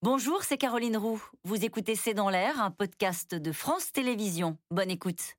[0.00, 1.20] Bonjour, c'est Caroline Roux.
[1.42, 4.56] Vous écoutez C'est dans l'air, un podcast de France Télévisions.
[4.70, 5.34] Bonne écoute.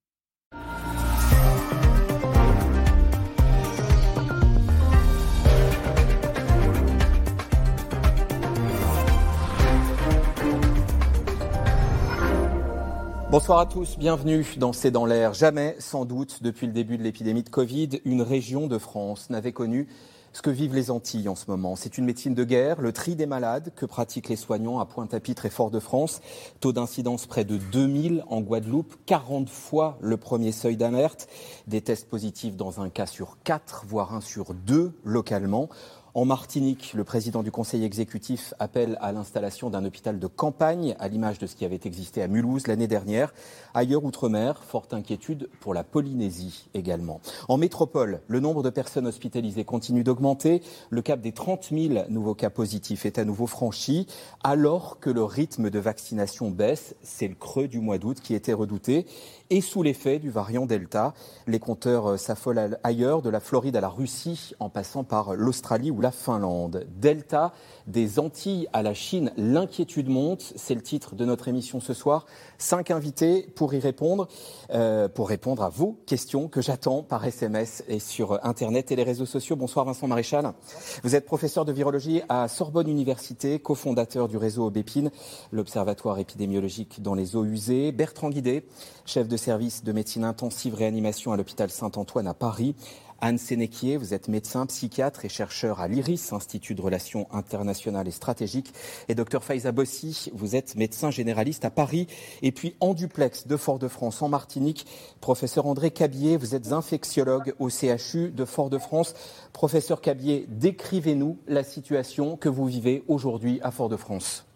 [13.31, 15.33] Bonsoir à tous, bienvenue dans C'est dans l'air.
[15.33, 19.53] Jamais, sans doute, depuis le début de l'épidémie de Covid, une région de France n'avait
[19.53, 19.87] connu
[20.33, 21.75] ce que vivent les Antilles en ce moment.
[21.75, 25.45] C'est une médecine de guerre, le tri des malades que pratiquent les soignants à Pointe-à-Pitre
[25.45, 26.21] et Fort-de-France.
[26.59, 31.27] Taux d'incidence près de 2000 en Guadeloupe, 40 fois le premier seuil d'alerte.
[31.67, 35.69] Des tests positifs dans un cas sur 4, voire un sur 2 localement.
[36.15, 41.07] En Martinique, le président du conseil exécutif appelle à l'installation d'un hôpital de campagne, à
[41.07, 43.31] l'image de ce qui avait existé à Mulhouse l'année dernière.
[43.75, 47.21] Ailleurs, outre-mer, forte inquiétude pour la Polynésie également.
[47.47, 50.63] En métropole, le nombre de personnes hospitalisées continue d'augmenter.
[50.89, 54.07] Le cap des 30 000 nouveaux cas positifs est à nouveau franchi,
[54.43, 56.95] alors que le rythme de vaccination baisse.
[57.03, 59.05] C'est le creux du mois d'août qui était redouté.
[59.51, 61.15] Et sous l'effet du variant Delta,
[61.47, 66.01] les compteurs s'affolent ailleurs, de la Floride à la Russie, en passant par l'Australie ou
[66.01, 66.85] la Finlande.
[67.01, 67.51] Delta,
[67.87, 70.53] des Antilles à la Chine, l'inquiétude monte.
[70.55, 72.27] C'est le titre de notre émission ce soir.
[72.59, 74.27] Cinq invités pour y répondre,
[74.69, 79.03] euh, pour répondre à vos questions que j'attends par SMS et sur Internet et les
[79.03, 79.55] réseaux sociaux.
[79.55, 80.53] Bonsoir Vincent Maréchal.
[81.01, 85.09] Vous êtes professeur de virologie à Sorbonne Université, cofondateur du réseau Aubépine,
[85.51, 87.91] l'observatoire épidémiologique dans les eaux usées.
[87.91, 88.63] Bertrand Guidé,
[89.07, 92.75] chef de service de médecine intensive réanimation à l'hôpital Saint-Antoine à Paris.
[93.21, 98.11] Anne Sénéquier, vous êtes médecin, psychiatre et chercheur à l'IRIS, Institut de Relations internationales et
[98.11, 98.73] stratégiques.
[99.07, 102.07] Et docteur Faiza Bossi, vous êtes médecin généraliste à Paris.
[102.41, 104.85] Et puis en duplex de Fort-de-France, en Martinique,
[105.19, 109.15] professeur André Cabier, vous êtes infectiologue au CHU de Fort-de-France.
[109.53, 114.48] Professeur Cabier, décrivez-nous la situation que vous vivez aujourd'hui à Fort-de-France.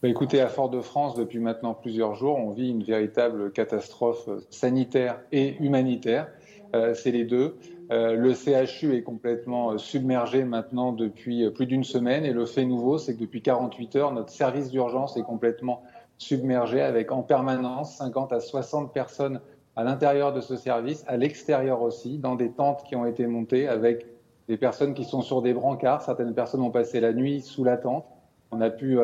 [0.00, 5.56] Bah, écoutez, à Fort-de-France, depuis maintenant plusieurs jours, on vit une véritable catastrophe sanitaire et
[5.56, 6.28] humanitaire.
[6.76, 7.56] Euh, c'est les deux.
[7.90, 12.64] Euh, le CHU est complètement euh, submergé maintenant depuis plus d'une semaine et le fait
[12.64, 15.82] nouveau, c'est que depuis 48 heures, notre service d'urgence est complètement
[16.16, 19.40] submergé avec en permanence 50 à 60 personnes
[19.74, 23.66] à l'intérieur de ce service, à l'extérieur aussi, dans des tentes qui ont été montées
[23.66, 24.06] avec
[24.46, 26.02] des personnes qui sont sur des brancards.
[26.02, 28.06] Certaines personnes ont passé la nuit sous la tente.
[28.50, 28.98] On a pu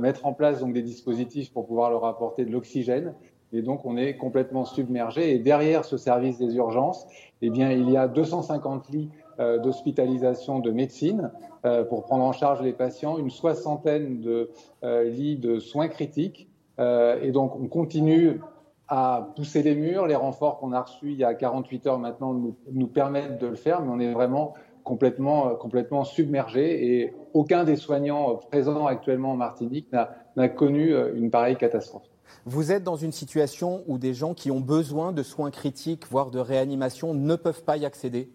[0.00, 3.14] mettre en place donc des dispositifs pour pouvoir leur apporter de l'oxygène.
[3.52, 5.34] Et donc, on est complètement submergé.
[5.34, 7.06] Et derrière ce service des urgences,
[7.40, 9.10] eh bien, il y a 250 lits
[9.40, 11.30] euh, d'hospitalisation de médecine
[11.64, 14.50] euh, pour prendre en charge les patients, une soixantaine de
[14.84, 16.48] euh, lits de soins critiques.
[16.78, 18.40] et donc, on continue
[18.86, 20.06] à pousser les murs.
[20.06, 23.48] Les renforts qu'on a reçus il y a 48 heures maintenant nous, nous permettent de
[23.48, 24.54] le faire, mais on est vraiment
[24.88, 31.56] complètement, complètement submergé et aucun des soignants présents actuellement en Martinique n'a connu une pareille
[31.56, 32.08] catastrophe.
[32.46, 36.30] Vous êtes dans une situation où des gens qui ont besoin de soins critiques, voire
[36.30, 38.30] de réanimation, ne peuvent pas y accéder?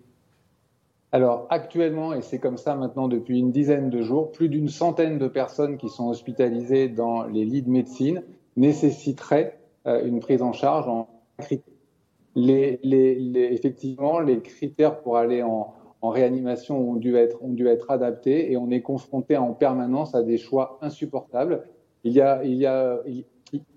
[1.12, 5.18] Alors actuellement, et c'est comme ça maintenant depuis une dizaine de jours, plus d'une centaine
[5.18, 8.24] de personnes qui sont hospitalisées dans les lits de médecine
[8.58, 11.08] nécessiteraient euh, une prise en charge en
[12.36, 12.80] les,
[13.52, 15.74] effectivement, les critères pour aller en,
[16.10, 20.24] réanimation ont dû, être, ont dû être adaptés et on est confronté en permanence à
[20.24, 21.64] des choix insupportables.
[22.04, 23.02] Il y a, il y a,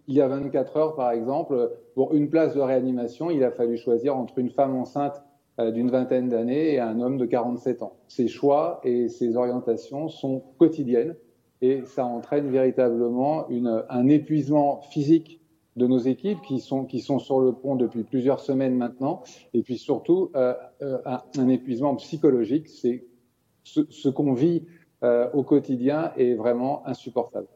[0.08, 3.76] il y a 24 heures, par exemple, pour une place de réanimation, il a fallu
[3.76, 5.22] choisir entre une femme enceinte
[5.58, 7.94] euh, d'une vingtaine d'années et un homme de 47 ans.
[8.08, 11.16] Ces choix et ces orientations sont quotidiennes
[11.62, 15.40] et ça entraîne véritablement une, un épuisement physique
[15.76, 19.22] de nos équipes qui sont, qui sont sur le pont depuis plusieurs semaines maintenant,
[19.54, 22.68] et puis surtout euh, euh un, un, épuisement psychologique.
[22.68, 23.04] C'est
[23.62, 24.64] ce, ce qu'on vit
[25.02, 27.48] euh, au quotidien est vraiment insupportable.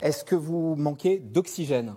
[0.00, 1.94] Est-ce que vous manquez d'oxygène?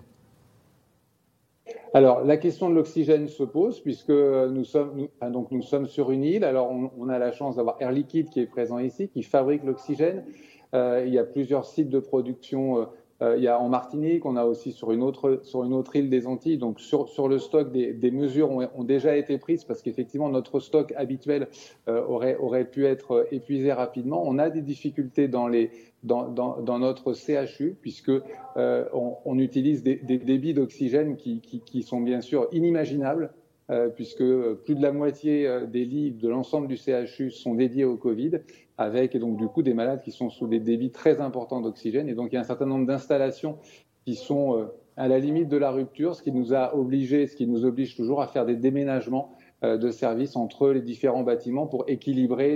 [1.94, 6.24] Alors, la question de l'oxygène se pose puisque nous sommes, donc nous sommes sur une
[6.24, 6.44] île.
[6.44, 10.26] Alors, on, a la chance d'avoir Air Liquide qui est présent ici, qui fabrique l'oxygène.
[10.74, 12.88] Euh, il y a plusieurs sites de production
[13.22, 16.10] il y a en Martinique, on a aussi sur une autre, sur une autre île
[16.10, 16.58] des Antilles.
[16.58, 20.94] Donc sur, sur le stock, des, mesures ont, déjà été prises parce qu'effectivement notre stock
[20.98, 21.48] habituel
[21.88, 24.24] euh, aurait, aurait pu être épuisé rapidement.
[24.26, 25.72] On a des difficultés dans, les,
[26.04, 28.12] dans, dans, dans notre CHU puisque
[28.58, 33.32] euh, on, utilise des, débits d'oxygène qui, qui, sont bien sûr inimaginables.
[33.72, 34.24] Euh, puisque
[34.64, 38.34] plus de la moitié euh, des lits de l'ensemble du CHU sont dédiés au Covid
[38.78, 42.08] avec donc du coup des malades qui sont sous des débits très importants d'oxygène.
[42.08, 43.58] Et donc il y a un certain nombre d'installations
[44.06, 44.66] qui sont euh,
[44.98, 47.96] à la limite de la rupture, ce qui nous a obligé, ce qui nous oblige
[47.96, 52.56] toujours à faire des déménagements de services entre les différents bâtiments pour équilibrer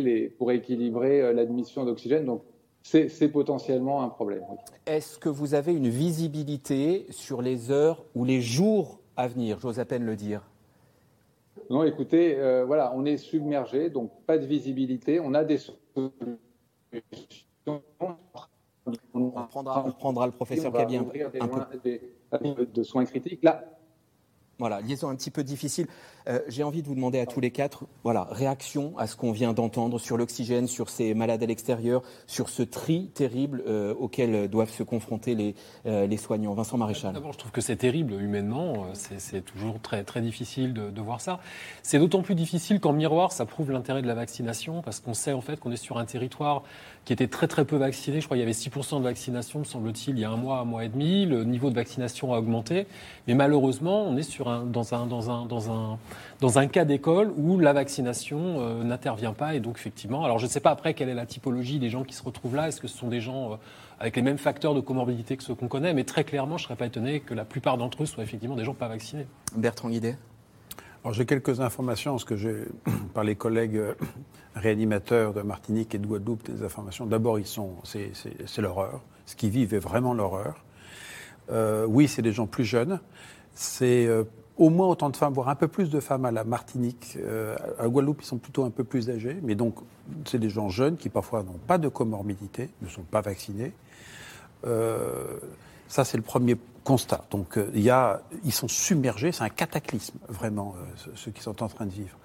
[1.33, 2.25] l'admission d'oxygène.
[2.25, 2.43] Donc
[2.83, 4.43] c'est potentiellement un problème.
[4.85, 9.79] Est-ce que vous avez une visibilité sur les heures ou les jours à venir J'ose
[9.79, 10.43] à peine le dire?
[11.69, 15.19] Non, écoutez, euh, voilà, on est submergé, donc pas de visibilité.
[15.19, 16.11] On a des solutions.
[19.13, 22.65] On prendra, on prendra le professeur Cabien un peu.
[22.65, 23.43] de soins critiques.
[23.43, 23.78] Là,
[24.59, 25.87] voilà, liaison un petit peu difficile.
[26.27, 29.31] Euh, j'ai envie de vous demander à tous les quatre, voilà, réaction à ce qu'on
[29.31, 34.47] vient d'entendre sur l'oxygène, sur ces malades à l'extérieur, sur ce tri terrible euh, auquel
[34.49, 36.53] doivent se confronter les, euh, les soignants.
[36.53, 37.13] Vincent Maréchal.
[37.13, 38.87] D'abord, je trouve que c'est terrible humainement.
[38.93, 41.39] C'est toujours très, très difficile de, de voir ça.
[41.81, 45.33] C'est d'autant plus difficile qu'en miroir, ça prouve l'intérêt de la vaccination parce qu'on sait
[45.33, 46.63] en fait qu'on est sur un territoire
[47.05, 48.21] qui était très très peu vacciné.
[48.21, 50.59] Je crois qu'il y avait 6% de vaccination, me semble-t-il, il y a un mois,
[50.59, 51.25] un mois et demi.
[51.25, 52.85] Le niveau de vaccination a augmenté.
[53.27, 55.97] Mais malheureusement, on est sur un, dans, un, dans, un, dans, un,
[56.39, 59.55] dans un cas d'école où la vaccination euh, n'intervient pas.
[59.55, 62.03] Et donc, effectivement, alors je ne sais pas après quelle est la typologie des gens
[62.03, 62.67] qui se retrouvent là.
[62.67, 63.55] Est-ce que ce sont des gens euh,
[63.99, 65.93] avec les mêmes facteurs de comorbidité que ceux qu'on connaît?
[65.93, 68.55] Mais très clairement, je ne serais pas étonné que la plupart d'entre eux soient effectivement
[68.55, 69.25] des gens pas vaccinés.
[69.55, 70.17] Bertrand Guidet
[71.03, 72.65] alors j'ai quelques informations, ce que j'ai
[73.13, 73.93] par les collègues euh,
[74.55, 77.05] réanimateurs de Martinique et de Guadeloupe, des informations.
[77.05, 78.11] D'abord, ils sont, c'est
[78.57, 79.01] l'horreur.
[79.25, 80.63] Ce qu'ils vivent est vraiment l'horreur.
[81.51, 82.99] Euh, oui, c'est des gens plus jeunes.
[83.53, 84.23] C'est euh,
[84.57, 87.17] au moins autant de femmes, voire un peu plus de femmes à la Martinique.
[87.77, 89.75] à Guadeloupe, ils sont plutôt un peu plus âgés, mais donc
[90.25, 93.71] c'est des gens jeunes qui parfois n'ont pas de comorbidité, ne sont pas vaccinés.
[95.87, 96.57] ça, c'est le premier
[97.29, 100.75] Donc, a, ils sont submergés, c'est un cataclysme, vraiment,
[101.15, 102.17] ce qu'ils sont en train de vivre.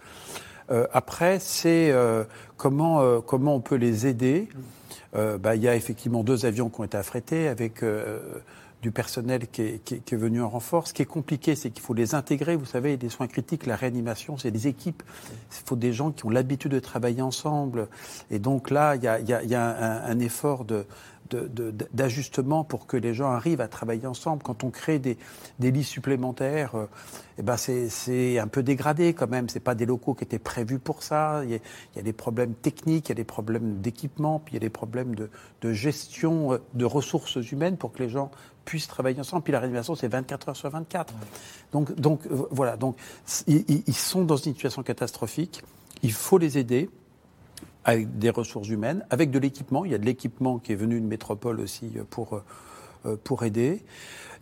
[0.70, 2.24] Euh, après, c'est euh,
[2.56, 4.48] comment, euh, comment on peut les aider?
[5.14, 7.84] Bah, il y a effectivement deux avions qui ont été affrétés avec
[8.82, 10.88] du personnel qui est, qui, venu en renfort.
[10.88, 12.56] Ce qui est compliqué, c'est qu'il faut les intégrer.
[12.56, 15.04] Vous savez, les soins critiques, la réanimation, c'est des équipes.
[15.52, 17.86] Il faut des gens qui ont l'habitude de travailler ensemble.
[18.32, 20.84] Et donc là, il y a, y a, y a un, effort de,
[21.30, 24.42] d'ajustement pour que les gens arrivent à travailler ensemble.
[24.42, 25.16] Quand on crée des,
[25.58, 26.86] des lits supplémentaires, euh,
[27.38, 29.48] eh ben c'est un peu dégradé quand même.
[29.48, 31.42] C'est pas des locaux qui étaient prévus pour ça.
[31.44, 31.58] Il y a,
[31.94, 34.58] il y a des problèmes techniques, il y a des problèmes d'équipement, puis il y
[34.58, 35.30] a des problèmes de,
[35.62, 38.30] de, gestion euh, de ressources humaines pour que les gens
[38.64, 39.42] puissent travailler ensemble.
[39.42, 41.14] Puis la réanimation, c'est 24 heures sur 24.
[41.72, 42.76] Donc, donc euh, voilà.
[42.76, 42.96] Donc
[43.46, 45.62] ils, ils sont dans une situation catastrophique.
[46.02, 46.90] Il faut les aider
[47.84, 49.84] avec des ressources humaines, avec de l'équipement.
[49.84, 52.40] Il y a de l'équipement qui est venu de métropole aussi euh, pour,
[53.06, 53.82] euh, pour aider.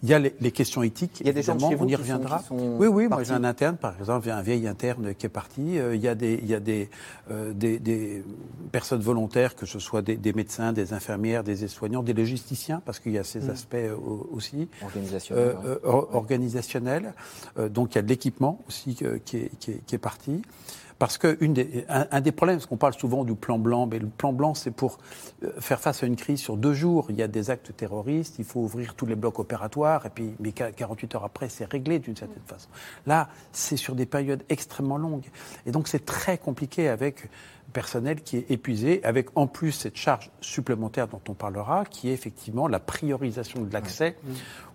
[0.04, 1.20] Il y a les, questions éthiques.
[1.20, 2.42] Il y a des gens chez on y reviendra.
[2.50, 5.78] oui, oui, moi j'ai un interne, par exemple, un vieil interne qui est parti.
[5.78, 6.90] Euh, il y a des, il y a des,
[7.54, 8.24] des, des,
[8.72, 12.98] personnes volontaires, que ce soit des, des médecins, des infirmières, des aides-soignants, des logisticiens, parce
[12.98, 13.50] qu'il y a ces mm.
[13.50, 13.76] aspects
[14.32, 14.68] aussi.
[14.82, 15.56] Organisationnels.
[15.84, 17.14] organisationnels.
[17.70, 20.42] donc il y a de l'équipement aussi qui est, qui est, qui est parti.
[21.02, 24.06] Parce que des, un, des problèmes, parce qu'on parle souvent du plan blanc, mais le
[24.06, 24.98] plan blanc, c'est pour
[25.42, 27.06] euh, faire face à une crise sur deux jours.
[27.08, 30.36] Il y a des actes terroristes, il faut ouvrir tous les blocs opératoires, et puis,
[30.38, 32.68] mais 48 heures après, c'est réglé d'une certaine façon.
[33.04, 35.28] Là, c'est sur des périodes extrêmement longues.
[35.66, 37.28] Et donc, c'est très compliqué avec
[37.72, 42.12] personnel qui est épuisé, avec en plus cette charge supplémentaire dont on parlera, qui est
[42.12, 44.16] effectivement la priorisation de l'accès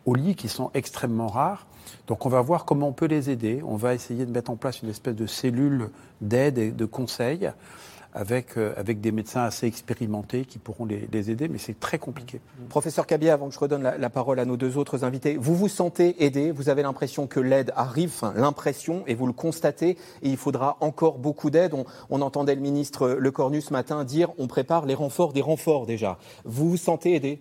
[0.06, 1.68] aux lits qui sont extrêmement rares.
[2.08, 3.62] Donc on va voir comment on peut les aider.
[3.66, 5.90] On va essayer de mettre en place une espèce de cellule
[6.22, 7.52] d'aide et de conseil
[8.18, 12.00] avec, euh, avec des médecins assez expérimentés qui pourront les, les aider, mais c'est très
[12.00, 12.42] compliqué.
[12.68, 15.56] Professeur Cabier, avant que je redonne la, la, parole à nos deux autres invités, vous
[15.56, 19.98] vous sentez aidé Vous avez l'impression que l'aide arrive, enfin l'impression, et vous le constatez,
[20.24, 21.75] et il faudra encore beaucoup d'aide.
[21.75, 25.41] On, on, entendait le ministre Le Cornu ce matin dire on prépare les renforts des
[25.41, 26.18] renforts déjà.
[26.44, 27.39] Vous vous sentez aidé?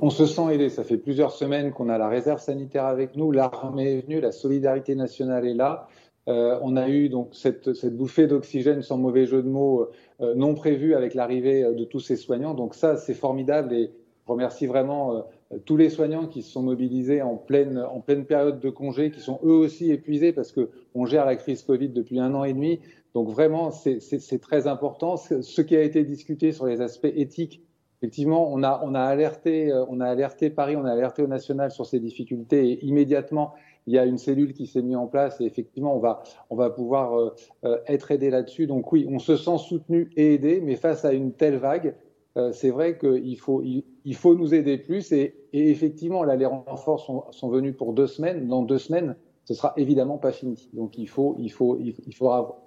[0.00, 0.68] On se sent aidé.
[0.68, 3.32] Ça fait plusieurs semaines qu'on a la réserve sanitaire avec nous.
[3.32, 5.88] L'armée est venue, la solidarité nationale est là.
[6.28, 9.88] Euh, on a eu donc cette, bouffée d'oxygène, sans mauvais jeu de mots,
[10.20, 12.54] euh, non prévue avec l'arrivée de tous ces soignants.
[12.54, 13.90] Donc ça, c'est formidable et
[14.26, 17.86] je remercie vraiment euh, tous les soignants qui se sont mobilisés en pleine,
[18.26, 21.90] période de congé, qui sont eux aussi épuisés parce que on gère la crise Covid
[21.90, 22.80] depuis un an et demi.
[23.14, 25.16] Donc vraiment, c'est très important.
[25.16, 27.62] Ce qui a été discuté sur les aspects éthiques
[28.02, 31.70] effectivement, on a, on a alerté, on a alerté Paris, on a alerté au national
[31.70, 33.54] sur ces difficultés et immédiatement,
[33.86, 36.56] il y a une cellule qui s'est mise en place et effectivement, on va, on
[36.56, 38.66] va pouvoir euh, euh, être aidé là-dessus.
[38.66, 41.94] Donc oui, on se sent soutenu et aidé, mais face à une telle vague,
[42.36, 45.12] euh, c'est vrai qu'il faut, il, faut nous aider plus.
[45.12, 47.00] Et, effectivement, là, les renforts
[47.32, 48.46] sont, venus pour deux semaines.
[48.48, 50.68] Dans deux semaines, ce sera évidemment pas fini.
[50.74, 52.58] Donc il, faut, il, faut, il, faudra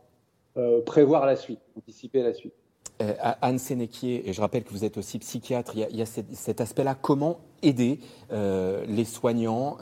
[0.85, 2.53] prévoir la suite, anticiper la suite.
[2.99, 6.95] Anne Sénéquier, et je rappelle que vous êtes aussi psychiatre, il y a, cet aspect-là.
[6.95, 7.99] Comment aider
[8.31, 9.77] les soignants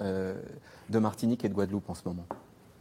[0.90, 2.26] de Martinique et de Guadeloupe en ce moment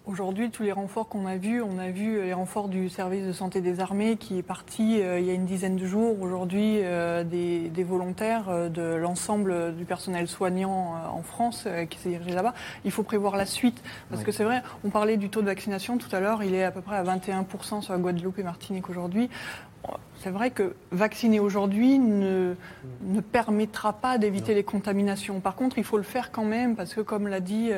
[0.06, 3.32] Aujourd'hui, tous les renforts qu'on a vus, on a vu les renforts du service de
[3.32, 6.22] santé des armées qui est parti euh, il y a une dizaine de jours.
[6.22, 12.10] Aujourd'hui, euh, des, des, volontaires euh, de l'ensemble du personnel soignant en France qui s'est
[12.10, 12.54] dirigé là-bas.
[12.84, 13.82] Il faut prévoir la suite.
[14.08, 16.62] Parce que c'est vrai, on parlait du taux de vaccination tout à l'heure, il est
[16.62, 19.28] à peu près à 21% sur la Guadeloupe et Martinique aujourd'hui
[20.16, 22.54] c'est vrai que vacciner aujourd'hui ne,
[23.02, 25.40] ne, permettra pas d'éviter les contaminations.
[25.40, 27.70] Par contre, il faut le faire quand même parce que, comme l'a dit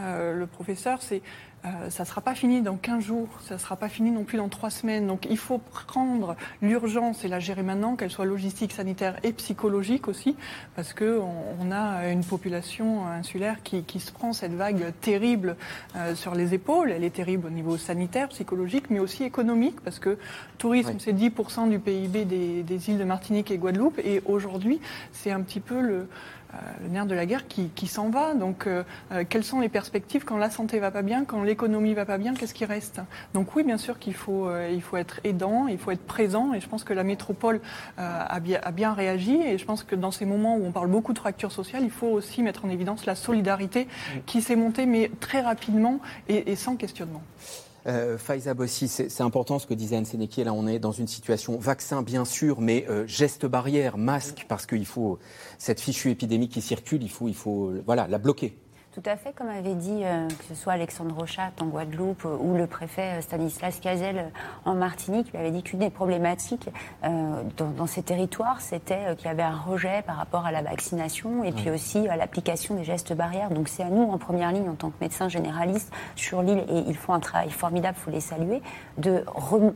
[0.00, 1.22] euh, le professeur, c'est
[1.64, 4.24] euh, ça ne sera pas fini dans 15 jours, ça ne sera pas fini non
[4.24, 5.06] plus dans 3 semaines.
[5.06, 10.06] Donc il faut prendre l'urgence et la gérer maintenant, qu'elle soit logistique, sanitaire et psychologique
[10.08, 10.36] aussi,
[10.76, 15.56] parce qu'on on a une population insulaire qui, qui, se prend cette vague terrible
[15.96, 16.90] euh, sur les épaules.
[16.90, 20.18] Elle est terrible au niveau sanitaire, psychologique, mais aussi économique, parce que
[20.58, 24.80] tourisme, c'est 10% du PIB des, des îles de Martinique et Guadeloupe, et aujourd'hui,
[25.12, 26.08] c'est un petit peu le
[26.82, 28.34] le nerf de la guerre qui, s'en va.
[28.34, 28.82] Donc, euh,
[29.12, 32.18] euh, quelles sont les perspectives quand la santé va pas bien, quand l'économie va pas
[32.18, 33.00] bien, qu'est-ce qui reste?
[33.32, 36.54] Donc oui, bien sûr qu'il faut, il faut être aidant, il faut être présent.
[36.54, 37.60] Et je pense que la métropole
[37.96, 39.36] a bien, a, bien, réagi.
[39.36, 41.90] Et je pense que dans ces moments où on parle beaucoup de fracture sociale, il
[41.90, 43.88] faut aussi mettre en évidence la solidarité
[44.26, 47.22] qui s'est montée, mais très rapidement et sans questionnement.
[47.86, 50.44] Euh, Faiza c'est important ce que disait Anne Sénéquier.
[50.44, 54.66] Là, on est dans une situation vaccin, bien sûr, mais euh, geste barrière, masque, parce
[54.66, 55.18] qu'il faut
[55.58, 58.56] cette fichue épidémie qui circule, il faut, il faut voilà, la bloquer.
[58.94, 62.36] Tout à fait, comme avait dit euh, que ce soit Alexandre Rochat en Guadeloupe euh,
[62.38, 64.30] ou le préfet euh, Stanislas Cazel
[64.64, 66.70] en Martinique, il avait dit qu'une des problématiques
[67.02, 71.52] dans, ces territoires, c'était qu'il y avait un rejet par rapport à la vaccination et
[71.52, 73.50] puis aussi à l'application des gestes barrières.
[73.50, 76.78] Donc c'est à nous, en première ligne, en tant que médecins généralistes sur l'île, et
[76.86, 78.62] ils font un travail formidable, il faut les saluer,
[78.96, 79.24] de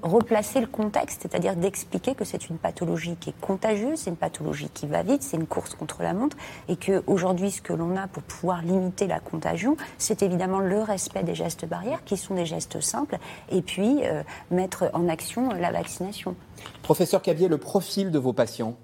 [0.02, 4.70] replacer le contexte, c'est-à-dire d'expliquer que c'est une pathologie qui est contagieuse, c'est une pathologie
[4.70, 6.36] qui va vite, c'est une course contre la montre,
[6.68, 11.22] et qu'aujourd'hui, ce que l'on a pour pouvoir limiter la contagion, c'est évidemment le respect
[11.22, 13.18] des gestes barrières, qui sont des gestes simples,
[13.50, 16.34] et puis euh, mettre en action la vaccination.
[16.82, 18.74] Professeur Cabier, le profil de vos patients?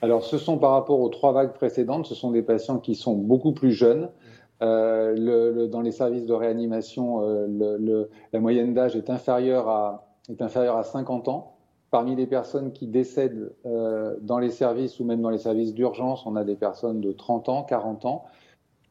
[0.00, 3.14] Alors, ce sont par rapport aux trois vagues précédentes, ce sont des patients qui sont
[3.14, 4.08] beaucoup plus jeunes.
[4.60, 10.08] Euh, le, dans les services de réanimation, euh, le, la moyenne d'âge est inférieure à,
[10.28, 11.54] est inférieure à 50 ans.
[11.90, 16.26] Parmi les personnes qui décèdent euh, dans les services ou même dans les services d'urgence,
[16.26, 18.24] on a des personnes de 30 ans, 40 ans.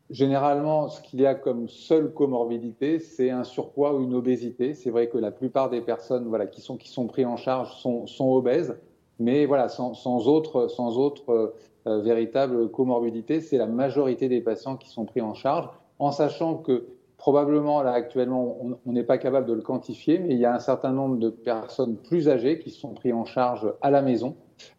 [0.10, 4.74] Généralement, ce qu'il y a comme seule comorbidité, c'est un surpoids ou une obésité.
[4.74, 7.76] C'est vrai que la plupart des personnes voilà, qui, sont, qui sont prises en charge
[7.76, 8.78] sont, sont obèses,
[9.20, 11.54] mais voilà, sans, sans autre, sans autre euh,
[11.88, 16.56] euh, véritable comorbidité, c'est la majorité des patients qui sont pris en charge, en sachant
[16.56, 16.88] que
[17.18, 20.60] probablement, là, actuellement, on n'est pas capable de le quantifier, mais il y a un
[20.60, 24.36] certain nombre de personnes plus âgées qui sont prises en charge à la maison,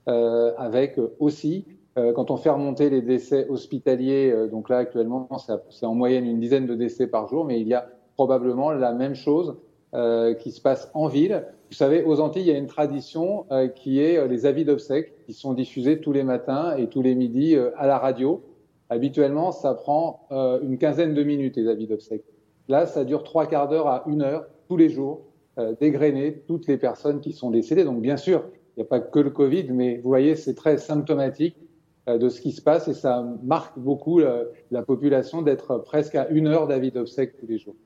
[0.09, 1.67] euh, avec aussi
[2.14, 5.28] quand on fait remonter les décès hospitaliers, euh, donc là actuellement
[5.71, 8.93] c'est en moyenne une dizaine de décès par jour, mais il y a probablement la
[8.93, 9.57] même chose
[9.95, 11.45] euh, qui se passe en ville.
[11.71, 15.35] Vous savez, aux Antilles, il y a une tradition qui est les avis d'obsèques qui
[15.35, 18.43] sont diffusés tous les matins et tous les midis à la radio.
[18.88, 20.26] Habituellement, ça prend
[20.62, 22.25] une quinzaine de minutes les avis d'obsèques.
[22.69, 25.26] Là, ça dure trois quarts d'heure à une heure tous les jours,
[25.78, 27.85] dégrainer toutes les personnes qui sont décédées.
[27.85, 28.45] Donc bien sûr,
[28.78, 31.68] il n'y a pas que le Covid, mais vous voyez, c'est très symptomatique euh,
[32.17, 36.47] de ce qui se passe et ça marque beaucoup la, population d'être presque à une
[36.47, 37.77] heure d'avis d'obsèques tous les jours.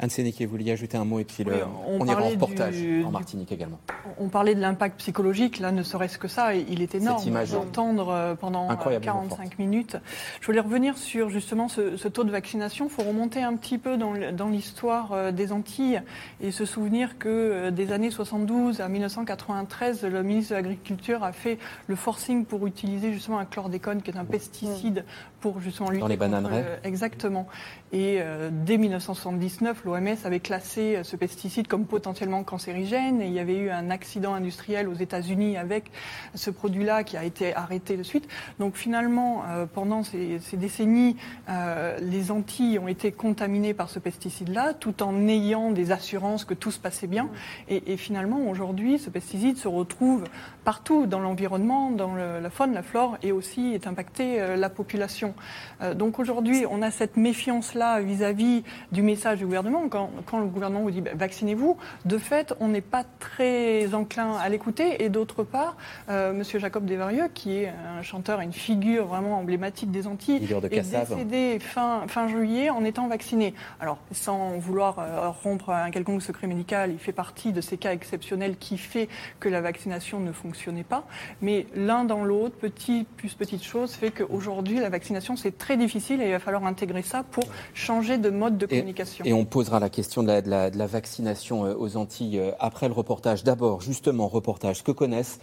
[0.00, 1.44] Anne Sénéquier, vous vouliez ajouter un mot et puis
[1.86, 2.74] on, on ira en reportage
[3.04, 3.78] en Martinique également.
[4.18, 8.34] On parlait de l'impact psychologique, là ne serait-ce que ça, il est énorme d'entendre euh,
[8.34, 9.96] pendant 45 euh, minutes.
[10.40, 12.86] Je voulais revenir sur justement ce, taux de vaccination.
[12.86, 16.02] Il faut remonter un petit peu dans, l'histoire des Antilles
[16.40, 21.58] et se souvenir que des années 72 à 1993, le ministre de l'Agriculture a fait
[21.86, 25.04] le forcing pour utiliser justement un chlordécone qui est un pesticide
[25.40, 26.50] pour justement lutter dans les bananes
[26.82, 27.46] exactement.
[27.92, 28.20] Et
[28.50, 33.56] dès 1979, l'OMS avait classé euh, ce pesticide comme potentiellement cancérigène et il y avait
[33.56, 35.90] eu un accident industriel aux États-Unis avec
[36.34, 38.28] ce produit-là qui a été arrêté de suite.
[38.58, 41.16] Donc finalement, euh, pendant ces, décennies,
[41.48, 46.54] euh, les Antilles ont été contaminées par ce pesticide-là tout en ayant des assurances que
[46.54, 47.28] tout se passait bien.
[47.68, 50.24] Et, finalement, aujourd'hui, ce pesticide se retrouve
[50.64, 55.34] partout dans l'environnement, dans la faune, la flore et aussi est impacté la population.
[55.94, 60.90] donc aujourd'hui, on a cette méfiance-là vis-à-vis du message du gouvernement quand, le gouvernement vous
[60.90, 65.04] dit bah, vaccinez-vous, de fait, on n'est pas très enclin à l'écouter.
[65.04, 65.76] Et d'autre part,
[66.08, 70.66] euh, Monsieur Jacob Desvarieux, qui est un chanteur, une figure vraiment emblématique des Antilles, de
[70.66, 73.54] est décédé fin, fin juillet en étant vacciné.
[73.80, 77.92] Alors, sans vouloir euh, rompre un quelconque secret médical, il fait partie de ces cas
[77.92, 79.08] exceptionnels qui fait
[79.40, 81.04] que la vaccination ne fonctionnait pas.
[81.42, 86.20] Mais l'un dans l'autre, petit plus petite chose, fait qu'aujourd'hui, la vaccination, c'est très difficile
[86.22, 89.24] et il va falloir intégrer ça pour changer de mode de communication.
[89.24, 92.86] Et, on posera la question de la, de la, vaccination euh, aux Antilles euh, après
[92.86, 93.44] le reportage.
[93.44, 94.84] D'abord, justement, reportage.
[94.84, 95.38] Que connaissent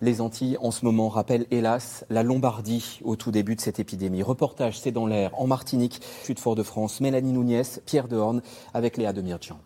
[0.00, 4.22] les Antilles en ce moment rappellent hélas la Lombardie au tout début de cette épidémie.
[4.22, 8.42] Reportage, c'est dans l'air, en Martinique, Sud Fort-de-France, Mélanie Nouniez, Pierre Dehorne,
[8.74, 9.58] avec Léa Demirjian.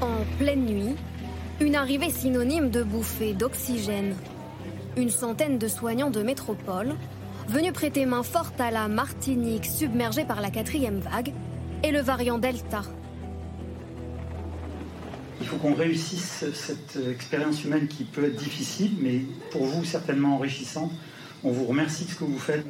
[0.00, 0.94] En pleine nuit,
[1.60, 4.14] une arrivée synonyme de bouffée d'oxygène.
[4.96, 6.94] Une centaine de soignants de métropole,
[7.48, 11.32] venus prêter main forte à la Martinique submergée par la quatrième vague
[11.82, 12.82] et le variant Delta.
[15.40, 20.36] Il faut qu'on réussisse cette expérience humaine qui peut être difficile, mais pour vous certainement
[20.36, 20.92] enrichissante.
[21.42, 22.64] On vous remercie de ce que vous faites.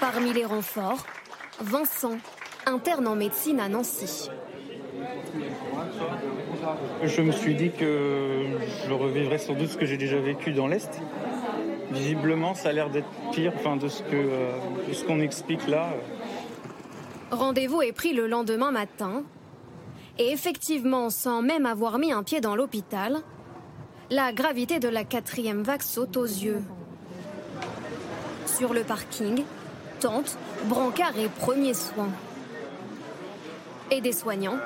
[0.00, 1.06] Parmi les renforts,
[1.60, 2.18] Vincent,
[2.66, 4.28] interne en médecine à Nancy.
[7.04, 8.44] Je me suis dit que
[8.86, 11.00] je revivrais sans doute ce que j'ai déjà vécu dans l'Est.
[11.92, 15.90] Visiblement, ça a l'air d'être pire enfin, de ce qu'on explique là.
[17.30, 19.22] Rendez-vous est pris le lendemain matin.
[20.18, 23.18] Et effectivement, sans même avoir mis un pied dans l'hôpital,
[24.10, 26.62] la gravité de la quatrième vague saute aux yeux.
[28.44, 29.44] Sur le parking,
[30.00, 32.10] tente, brancard et premiers soins.
[33.90, 34.58] Et des soignants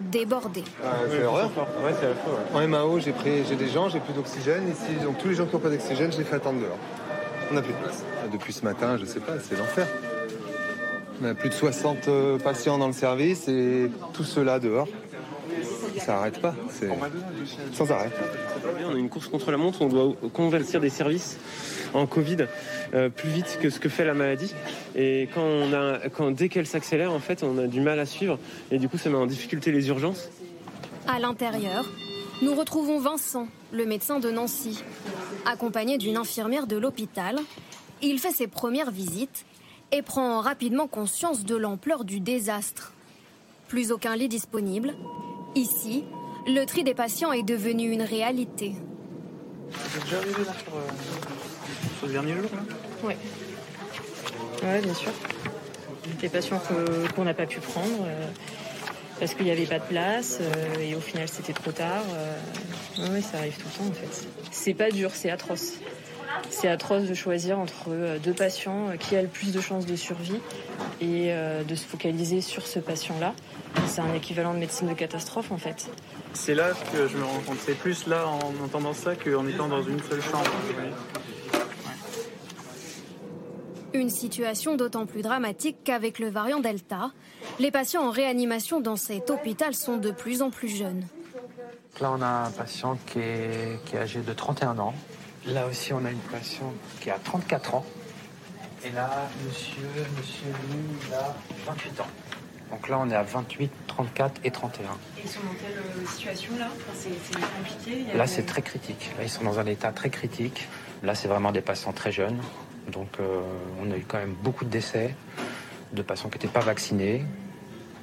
[0.00, 0.64] débordés.
[0.84, 1.50] Ah, c'est l'horreur.
[1.84, 4.68] Ouais, c'est la En MAO, j'ai pris, j'ai des gens, j'ai plus d'oxygène.
[4.68, 6.78] Ici, donc tous les gens qui n'ont pas d'oxygène, je les fais attendre dehors.
[7.50, 8.04] On n'a plus de place.
[8.32, 9.86] Depuis ce matin, je sais pas, c'est l'enfer.
[11.20, 14.88] On a plus de 60 euh, patients dans le service et tous ceux-là dehors.
[15.98, 16.88] Ça n'arrête pas, c'est
[17.72, 18.10] sans arrêt.
[18.88, 21.38] On a une course contre la montre, on doit convertir des services
[21.92, 22.46] en Covid
[22.94, 24.54] euh, plus vite que ce que fait la maladie.
[24.96, 28.06] Et quand on a, quand, dès qu'elle s'accélère, en fait, on a du mal à
[28.06, 28.38] suivre.
[28.70, 30.28] Et du coup, ça met en difficulté les urgences.
[31.06, 31.86] À l'intérieur,
[32.42, 34.82] nous retrouvons Vincent, le médecin de Nancy.
[35.46, 37.38] Accompagné d'une infirmière de l'hôpital,
[38.02, 39.44] il fait ses premières visites
[39.92, 42.92] et prend rapidement conscience de l'ampleur du désastre.
[43.68, 44.94] Plus aucun lit disponible.
[45.54, 46.04] Ici,
[46.46, 48.74] le tri des patients est devenu une réalité.
[49.70, 50.72] Vous déjà arrivé là sur,
[52.02, 52.62] euh, le dernier jour là
[53.04, 53.14] Oui.
[54.62, 55.12] Oui, bien sûr.
[56.20, 56.60] Des patients
[57.14, 58.26] qu'on n'a pas pu prendre euh,
[59.20, 62.04] parce qu'il n'y avait pas de place euh, et au final c'était trop tard.
[62.98, 64.26] oui, ça arrive tout le temps en fait.
[64.50, 65.74] C'est pas dur, c'est atroce.
[66.50, 70.40] C'est atroce de choisir entre deux patients qui a le plus de chances de survie
[71.00, 71.32] et
[71.66, 73.34] de se focaliser sur ce patient-là.
[73.86, 75.88] C'est un équivalent de médecine de catastrophe en fait.
[76.34, 77.58] C'est là que je me rends compte.
[77.64, 80.50] C'est plus là en entendant ça qu'en étant dans une seule chambre.
[83.98, 87.10] Une situation d'autant plus dramatique qu'avec le variant Delta,
[87.58, 91.04] les patients en réanimation dans cet hôpital sont de plus en plus jeunes.
[92.00, 94.94] Là, on a un patient qui est, qui est âgé de 31 ans.
[95.46, 97.84] Là aussi, on a une patiente qui a 34 ans.
[98.84, 99.10] Et là,
[99.44, 101.34] monsieur, monsieur, lui, il a
[101.66, 102.06] 28 ans.
[102.70, 104.84] Donc là, on est à 28, 34 et 31.
[104.84, 106.68] Et ils sont dans quelle euh, situation là?
[106.94, 109.10] C'est compliqué Là, c'est très critique.
[109.18, 110.68] Là, ils sont dans un état très critique.
[111.02, 112.38] Là, c'est vraiment des patients très jeunes.
[112.88, 113.42] Donc, euh,
[113.80, 115.14] on a eu quand même beaucoup de décès
[115.92, 117.24] de patients qui n'étaient pas vaccinés,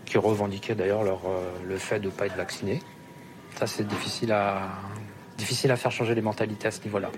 [0.06, 2.82] qui revendiquaient d'ailleurs leur, euh, le fait de ne pas être vaccinés.
[3.58, 4.70] Ça, c'est difficile à,
[5.38, 7.12] difficile à faire changer les mentalités à ce niveau-là.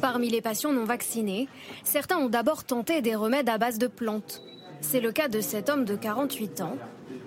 [0.00, 1.48] Parmi les patients non vaccinés,
[1.84, 4.42] certains ont d'abord tenté des remèdes à base de plantes.
[4.80, 6.76] C'est le cas de cet homme de 48 ans.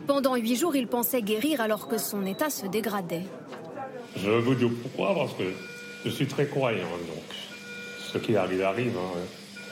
[0.08, 3.23] Pendant huit jours, il pensait guérir alors que son état se dégradait.
[4.17, 5.43] Je vous dis pourquoi, parce que
[6.03, 6.84] je suis très croyant.
[6.84, 7.23] Donc,
[8.15, 8.97] ce qui arrive, arrive.
[8.97, 9.19] Hein.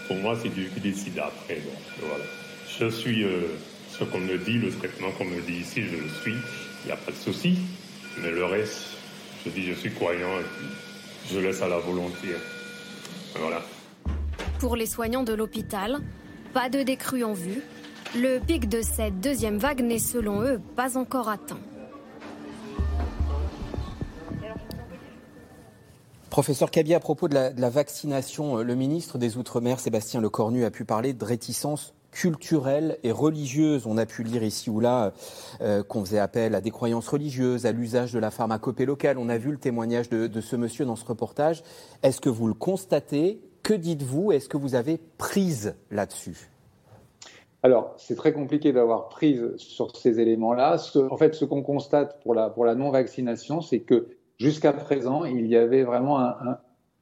[0.08, 1.62] Pour moi, c'est Dieu qui décide après.
[2.02, 2.24] voilà.
[2.78, 3.42] Je suis euh,
[3.90, 6.36] ce qu'on me dit, le traitement qu'on me dit ici, je le suis.
[6.84, 7.58] Il n'y a pas de souci.
[8.22, 8.98] Mais le reste,
[9.46, 12.30] je dis, je suis croyant et puis je laisse à la volonté.
[13.40, 13.62] Voilà.
[14.60, 16.00] Pour les soignants de l'hôpital,
[16.54, 17.62] pas de décrue en vue.
[18.16, 21.60] Le pic de cette deuxième vague n'est selon eux pas encore atteint.
[26.34, 30.72] Professeur Cabier, à propos de la, vaccination, euh, le ministre des Outre-mer, Sébastien Lecornu, a
[30.72, 33.86] pu parler de réticence culturelle et religieuse.
[33.86, 35.14] On a pu lire ici ou là
[35.62, 39.20] euh, qu'on faisait appel à des croyances religieuses, à l'usage de la pharmacopée locale.
[39.20, 41.62] On a vu le témoignage de, ce monsieur dans ce reportage.
[42.02, 43.40] Est-ce que vous le constatez?
[43.62, 44.32] Que dites-vous?
[44.32, 46.50] Est-ce que vous avez prise là-dessus?
[47.62, 50.78] Alors, c'est très compliqué d'avoir prise sur ces éléments-là.
[51.12, 55.84] En fait, ce qu'on constate pour la non-vaccination, c'est que jusqu'à présent, il y avait
[55.84, 56.58] vraiment un,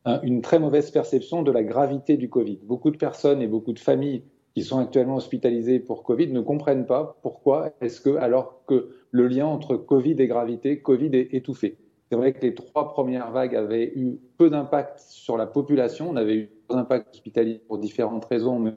[0.05, 2.59] un, une très mauvaise perception de la gravité du Covid.
[2.63, 6.85] Beaucoup de personnes et beaucoup de familles qui sont actuellement hospitalisées pour Covid ne comprennent
[6.85, 11.77] pas pourquoi est-ce que, alors que le lien entre Covid et gravité, Covid est étouffé.
[12.09, 16.09] C'est vrai que les trois premières vagues avaient eu peu d'impact sur la population.
[16.09, 18.73] On avait eu peu d'impact hospitalier pour différentes raisons, mais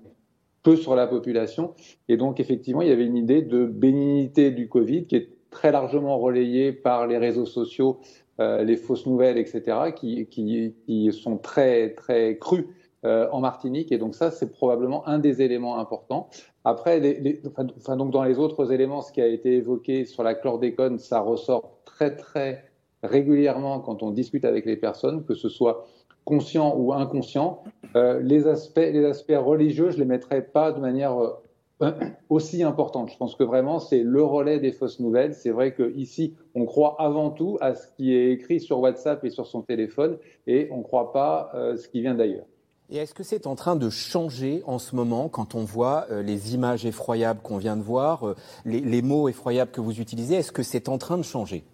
[0.62, 1.74] peu sur la population.
[2.08, 5.72] Et donc, effectivement, il y avait une idée de bénignité du Covid qui est très
[5.72, 7.98] largement relayée par les réseaux sociaux,
[8.38, 12.68] les fausses nouvelles, etc., qui, qui, sont très, très crues
[13.04, 13.92] euh, en Martinique.
[13.92, 16.30] Et donc, ça, c'est probablement un des éléments importants.
[16.64, 21.20] Après, donc dans les autres éléments, ce qui a été évoqué sur la chlordécone, ça
[21.20, 22.64] ressort très, très
[23.02, 25.86] régulièrement quand on discute avec les personnes, que ce soit
[26.24, 27.62] conscient ou inconscient.
[27.94, 31.28] Euh, les, aspects, les aspects religieux, je ne les mettrais pas de manière euh,
[32.28, 33.10] aussi importante.
[33.10, 35.34] Je pense que vraiment, c'est le relais des fausses nouvelles.
[35.34, 39.30] C'est vrai qu'ici, on croit avant tout à ce qui est écrit sur WhatsApp et
[39.30, 42.46] sur son téléphone et on ne croit pas euh, ce qui vient d'ailleurs.
[42.90, 46.22] Et est-ce que c'est en train de changer en ce moment quand on voit euh,
[46.22, 50.36] les images effroyables qu'on vient de voir, euh, les, les, mots effroyables que vous utilisez?
[50.36, 51.64] Est-ce que c'est en train de changer?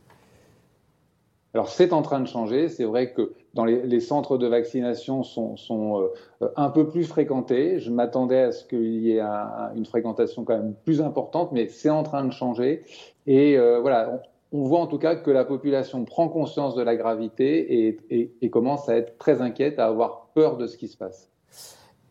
[1.54, 2.68] Alors c'est en train de changer.
[2.68, 6.08] C'est vrai que dans les, centres de vaccination sont, sont
[6.42, 7.80] euh, un peu plus fréquentés.
[7.80, 11.66] Je m'attendais à ce qu'il y ait un, une fréquentation quand même plus importante, mais
[11.68, 12.84] c'est en train de changer.
[13.26, 16.94] Et euh, voilà, on, voit en tout cas que la population prend conscience de la
[16.94, 21.30] gravité et commence à être très inquiète, à avoir peur de ce qui se passe.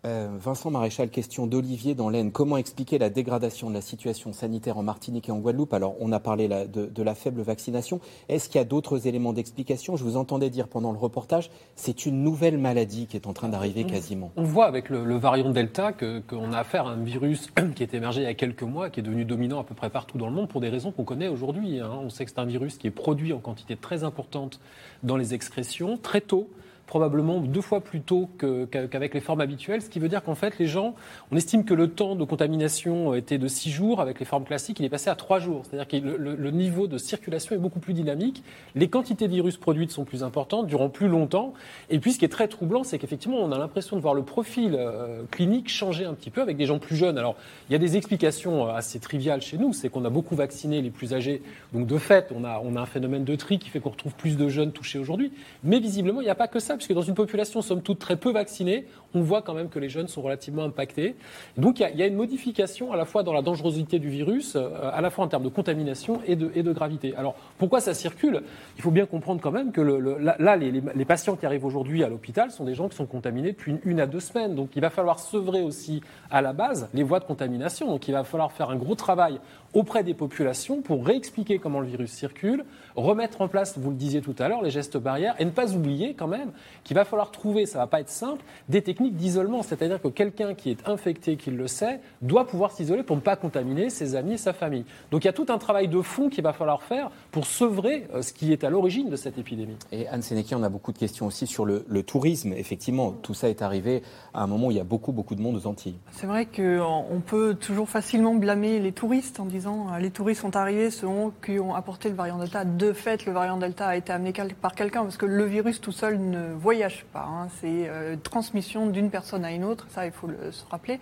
[0.05, 2.31] Euh, Vincent Maréchal, question d'Olivier dans l'Aisne.
[2.31, 6.13] Comment expliquer la dégradation de la situation sanitaire en Martinique et en Guadeloupe Alors, on
[6.13, 7.99] a parlé de, de, la faible vaccination.
[8.29, 12.05] Est-ce qu'il y a d'autres éléments d'explication Je vous entendais dire pendant le reportage, c'est
[12.05, 14.31] une nouvelle maladie qui est en train d'arriver quasiment.
[14.37, 17.83] On voit avec le, le variant Delta qu'on qu a affaire à un virus qui
[17.83, 20.17] est émergé il y a quelques mois, qui est devenu dominant à peu près partout
[20.17, 21.81] dans le monde pour des raisons qu'on connaît aujourd'hui.
[21.81, 21.91] Hein.
[22.01, 24.61] On sait que c'est un virus qui est produit en quantité très importante
[25.03, 26.47] dans les excrétions, très tôt
[26.89, 30.57] probablement deux fois plus tôt qu'avec les formes habituelles, ce qui veut dire qu'en fait,
[30.57, 30.95] les gens,
[31.31, 34.79] on estime que le temps de contamination était de six jours, avec les formes classiques,
[34.79, 35.61] il est passé à trois jours.
[35.65, 39.91] C'est-à-dire que le, niveau de circulation est beaucoup plus dynamique, les quantités de virus produites
[39.91, 41.53] sont plus importantes, durant plus longtemps,
[41.91, 44.23] et puis ce qui est très troublant, c'est qu'effectivement, on a l'impression de voir le
[44.23, 47.19] profil euh, clinique changer un petit peu avec des gens plus jeunes.
[47.19, 47.35] Alors,
[47.69, 50.81] il y a des explications euh, assez triviales chez nous, c'est qu'on a beaucoup vacciné
[50.81, 53.91] les plus âgés, donc de fait, on a un phénomène de tri qui fait qu'on
[53.91, 55.31] retrouve plus de jeunes touchés aujourd'hui,
[55.63, 58.15] mais visiblement, il n'y a pas que ça puisque dans une population somme toute très
[58.15, 61.15] peu vaccinée, on voit quand même que les jeunes sont relativement impactés.
[61.57, 64.69] Donc il y, a une modification à la fois dans la dangerosité du virus, euh,
[64.91, 67.13] à la fois en termes de contamination et de, gravité.
[67.15, 68.41] Alors pourquoi ça circule?
[68.77, 72.51] Il faut bien comprendre quand même que là, les, patients qui arrivent aujourd'hui à l'hôpital
[72.51, 74.55] sont des gens qui sont contaminés depuis une, une, à deux semaines.
[74.55, 77.87] Donc il va falloir sevrer aussi à la base les voies de contamination.
[77.87, 79.39] Donc il va falloir faire un gros travail
[79.73, 82.63] auprès des populations pour réexpliquer comment le virus circule,
[82.95, 85.73] remettre en place, vous le disiez tout à l'heure, les gestes barrières et ne pas
[85.73, 86.51] oublier quand même
[86.83, 89.63] qu'il va falloir trouver, ça va pas être simple, des techniques d'isolement.
[89.63, 93.35] C'est-à-dire que quelqu'un qui est infecté, qui le sait, doit pouvoir s'isoler pour ne pas
[93.35, 94.85] contaminer ses amis et sa famille.
[95.11, 98.07] Donc il y a tout un travail de fond qu'il va falloir faire pour sevrer
[98.21, 99.77] ce qui est à l'origine de cette épidémie.
[99.91, 102.53] Et Anne Sénéki, on a beaucoup de questions aussi sur le, le, tourisme.
[102.53, 104.01] Effectivement, tout ça est arrivé
[104.33, 105.97] à un moment où il y a beaucoup, beaucoup de monde aux Antilles.
[106.11, 110.91] C'est vrai qu'on peut toujours facilement blâmer les touristes en disant les touristes sont arrivés,
[110.91, 111.07] ceux
[111.45, 112.65] qui ont apporté le variant Delta.
[112.79, 115.91] De fait, le variant Delta a été amené par quelqu'un parce que le virus tout
[115.91, 117.27] seul ne voyage pas.
[117.29, 117.49] Hein.
[117.59, 121.01] C'est euh, transmission d'une personne à une autre, ça il faut le, se rappeler.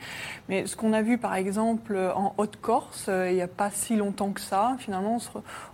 [0.50, 3.96] Mais ce qu'on a vu par exemple en Haute-Corse, euh, il n'y a pas si
[3.96, 5.20] longtemps que ça, finalement,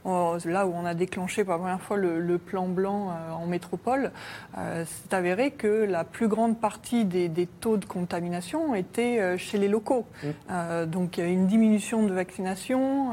[0.03, 3.31] on, là où on a déclenché pour la première fois le, le plan blanc euh,
[3.31, 4.11] en métropole,
[4.55, 9.67] c'est avéré que la plus grande partie des, des taux de contamination était chez les
[9.67, 10.05] locaux.
[10.23, 10.85] Mmh.
[10.85, 13.11] donc il y a une diminution de vaccination,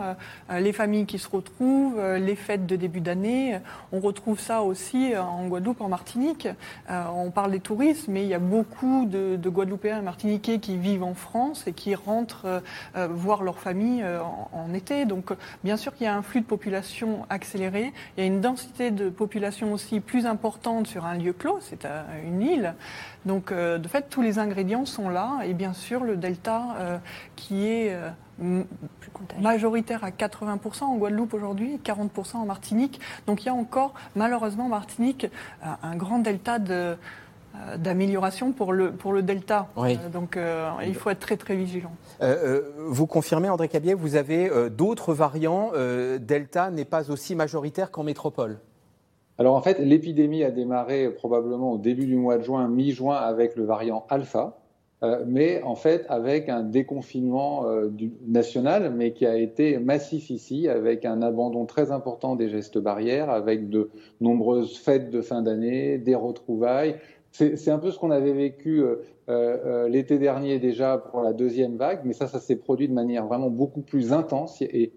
[0.51, 3.59] les familles qui se retrouvent, les fêtes de début d'année.
[3.93, 6.49] On retrouve ça aussi en Guadeloupe, en Martinique.
[6.89, 10.77] on parle des touristes, mais il y a beaucoup de, de Guadeloupéens et Martiniquais qui
[10.77, 12.63] vivent en France et qui rentrent
[12.95, 15.05] voir leur famille en, en, été.
[15.05, 17.93] Donc bien sûr qu'il y a un flux de population accéléré.
[18.17, 21.87] Il y a une densité de population aussi plus importante sur un lieu clos, c'est
[22.25, 22.75] une île.
[23.27, 25.41] Donc de fait, tous les ingrédients sont là.
[25.45, 27.01] Et bien sûr, le delta
[27.37, 27.95] qui est
[29.41, 33.01] majoritaire à 80% en Guadeloupe aujourd'hui, 40% en Martinique.
[33.27, 35.27] Donc il y a encore, malheureusement, en Martinique,
[35.63, 36.97] un grand delta de
[37.77, 39.69] d'amélioration pour le, pour le delta.
[39.77, 39.99] Oui.
[40.03, 41.93] Euh, donc euh, il faut être très très vigilant.
[42.23, 45.73] Euh, vous confirmez, André Cabier, vous avez d'autres variants.
[46.21, 48.59] delta n'est pas aussi majoritaire qu'en métropole?
[49.41, 53.57] Alors en fait, l'épidémie a démarré probablement au début du mois de juin, mi-juin, avec
[53.57, 54.59] le variant alpha.
[55.03, 57.89] euh, mais en fait avec un déconfinement euh,
[58.27, 63.31] national, mais qui a été massif ici, avec un abandon très important des gestes barrières,
[63.31, 63.89] avec de
[64.21, 66.97] nombreuses fêtes de fin d'année, des retrouvailles.
[67.33, 68.83] C'est un peu ce qu'on avait vécu
[69.31, 73.25] euh, l'été dernier déjà pour la deuxième vague, mais ça, ça s'est produit de manière
[73.25, 74.61] vraiment beaucoup plus intense.
[74.61, 74.93] Et,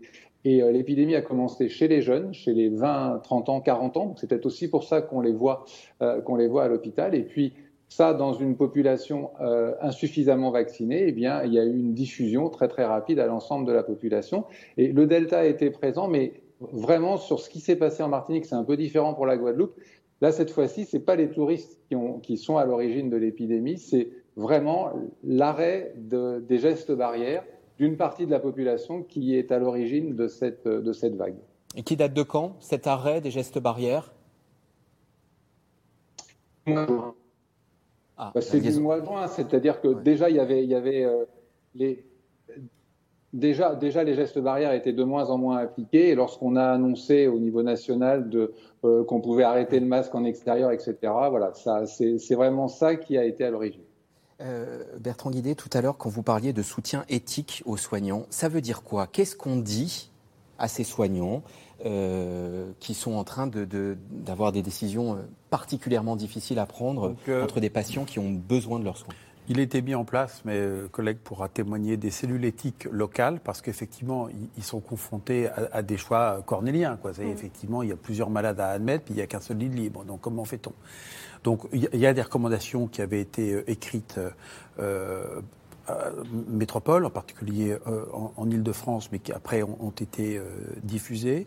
[0.46, 4.16] et l'épidémie a commencé chez les jeunes, chez les 20, 30 ans, 40 ans.
[4.18, 5.64] C'est peut-être aussi pour ça qu'on les voit,
[6.26, 7.16] qu'on les voit à l'hôpital.
[7.16, 7.54] Et puis
[7.96, 12.50] ça, dans une population euh, insuffisamment vaccinée, eh bien, il y a eu une diffusion
[12.50, 14.46] très très rapide à l'ensemble de la population.
[14.78, 18.56] Et le Delta était présent, mais vraiment sur ce qui s'est passé en Martinique, c'est
[18.56, 19.76] un peu différent pour la Guadeloupe.
[20.22, 23.78] Là, cette fois-ci, c'est pas les touristes qui, ont, qui sont à l'origine de l'épidémie,
[23.78, 24.90] c'est vraiment
[25.24, 27.44] l'arrêt de, des gestes barrières
[27.84, 31.36] d'une partie de la population qui est à l'origine de cette, de cette vague.
[31.76, 34.14] Et qui date de quand, cet arrêt des gestes barrières?
[36.66, 40.76] Ah, bah, c'est du mois de juin, c'est-à-dire que déjà il y avait, il y
[40.76, 41.26] avait euh,
[41.76, 42.06] les
[43.34, 47.28] déjà, déjà les gestes barrières étaient de moins en moins appliqués et lorsqu'on a annoncé
[47.28, 48.54] au niveau national de,
[48.86, 50.96] euh, qu'on pouvait arrêter le masque en extérieur, etc.
[51.02, 53.84] Voilà, ça, c'est vraiment ça qui a été à l'origine.
[54.44, 58.50] Euh, Bertrand Guidé, tout à l'heure, quand vous parliez de soutien éthique aux soignants, ça
[58.50, 59.08] veut dire quoi?
[59.08, 60.10] Qu'est-ce qu'on dit
[60.60, 61.44] à ces soignants
[61.86, 67.44] euh, qui sont en train d'avoir de, des décisions euh, particulièrement difficiles à prendre euh,
[67.44, 69.14] entre des patients qui ont besoin de leurs soins?
[69.50, 74.30] Il était mis en place, mais collègue pourra témoigner, des cellules éthiques locales, parce qu'effectivement,
[74.58, 76.98] ils sont confrontés à, des choix cornéliens.
[77.02, 77.12] Quoi.
[77.12, 77.24] Mm.
[77.24, 79.70] Effectivement, il y a plusieurs malades à admettre, puis il n'y a qu'un seul lit
[79.70, 80.06] libre.
[80.06, 80.74] Donc comment fait-on?
[81.44, 84.18] Donc il y a des recommandations qui avaient été écrites
[84.80, 85.42] euh,
[86.48, 90.44] métropole, en particulier euh, en, Ile-de-France, mais qui après ont, été euh,
[90.82, 91.46] diffusées.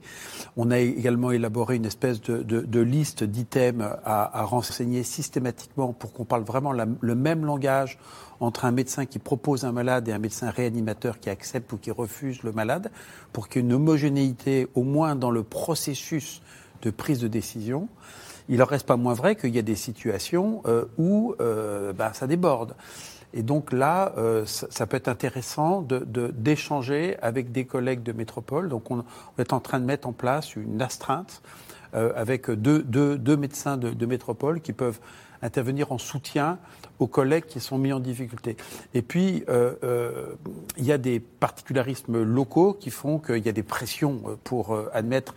[0.56, 6.42] On a également élaboré une espèce de, liste d'items à, renseigner systématiquement pour qu'on parle
[6.42, 7.98] vraiment le même langage
[8.40, 11.90] entre un médecin qui propose un malade et un médecin réanimateur qui accepte ou qui
[11.90, 12.90] refuse le malade,
[13.32, 16.42] pour qu'il y ait une homogénéité au moins dans le processus
[16.82, 17.88] de prise de décision.
[18.48, 20.62] Il n'en reste pas moins vrai qu'il y a des situations
[20.98, 22.74] où ben, ça déborde.
[23.36, 28.70] Et donc là, euh, ça, peut être intéressant d'échanger avec des collègues de métropole.
[28.70, 29.04] Donc on,
[29.38, 31.42] est en train de mettre en place une astreinte
[31.94, 32.82] euh, avec deux,
[33.36, 34.98] médecins de, de, métropole qui peuvent
[35.42, 36.58] intervenir en soutien
[36.98, 38.56] aux collègues qui sont mis en difficulté.
[38.94, 40.34] Et puis, euh,
[40.78, 45.34] il y a des particularismes locaux qui font qu'il y a des pressions pour admettre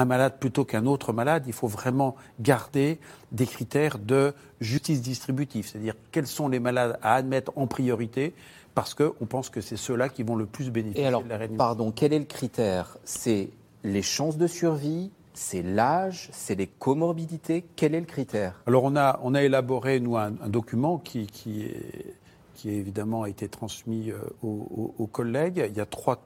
[0.00, 2.98] un malade plutôt qu'un autre malade, il faut vraiment garder
[3.32, 8.34] des critères de justice distributive, c'est-à-dire quels sont les malades à admettre en priorité
[8.74, 11.58] parce qu'on pense que c'est ceux-là qui vont le plus bénéficier alors, de la réanimation.
[11.58, 12.96] Pardon, quel est le critère?
[13.04, 13.50] C'est
[13.82, 17.64] les chances de survie c'est l'âge, c'est les comorbidités?
[17.76, 18.60] Quel est le critère?
[18.66, 22.16] Alors on a, on a élaboré, nous, un, document qui, qui, est,
[22.54, 25.64] qui évidemment a été transmis euh, aux, aux, collègues.
[25.70, 26.24] Il y a trois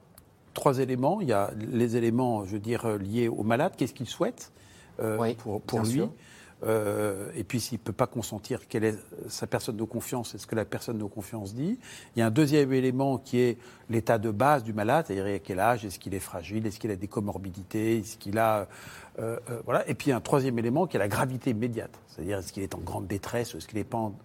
[0.53, 1.21] trois éléments.
[1.21, 3.73] Il y a les éléments, je veux dire, liés au malade.
[3.77, 4.51] Qu'est-ce qu'il souhaite
[4.99, 6.03] euh, pour, pour lui
[6.65, 8.95] euh, et puis s'il ne peut pas consentir, quelle est
[9.27, 11.77] sa personne de confiance et ce que la personne de confiance dit.
[12.15, 13.57] Il y a un deuxième élément qui est
[13.89, 16.91] l'état de base du malade, c'est-à-dire à quel âge, est-ce qu'il est fragile, est-ce qu'il
[16.91, 18.67] a des comorbidités, est-ce qu'il a...
[19.19, 19.87] Euh, voilà.
[19.87, 22.79] Et puis un troisième élément qui est la gravité immédiate, c'est-à-dire est-ce qu'il est en
[22.79, 24.15] grande détresse, est-ce qu'il n'est pas en...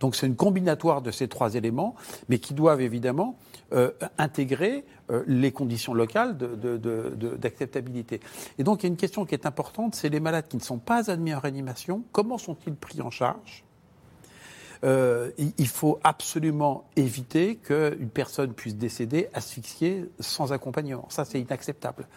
[0.00, 1.94] Donc c'est une combinatoire de ces trois éléments,
[2.28, 3.38] mais qui doivent évidemment
[3.72, 8.20] euh, intégrer euh, les conditions locales d'acceptabilité.
[8.58, 10.62] Et donc il y a une question qui est importante, c'est les malades qui ne
[10.62, 13.64] sont pas admis en réanimation, comment sont-ils pris en charge?
[14.84, 21.06] Euh, il faut absolument éviter qu'une personne puisse décéder asphyxiée sans accompagnement.
[21.08, 22.08] Ça, c'est inacceptable.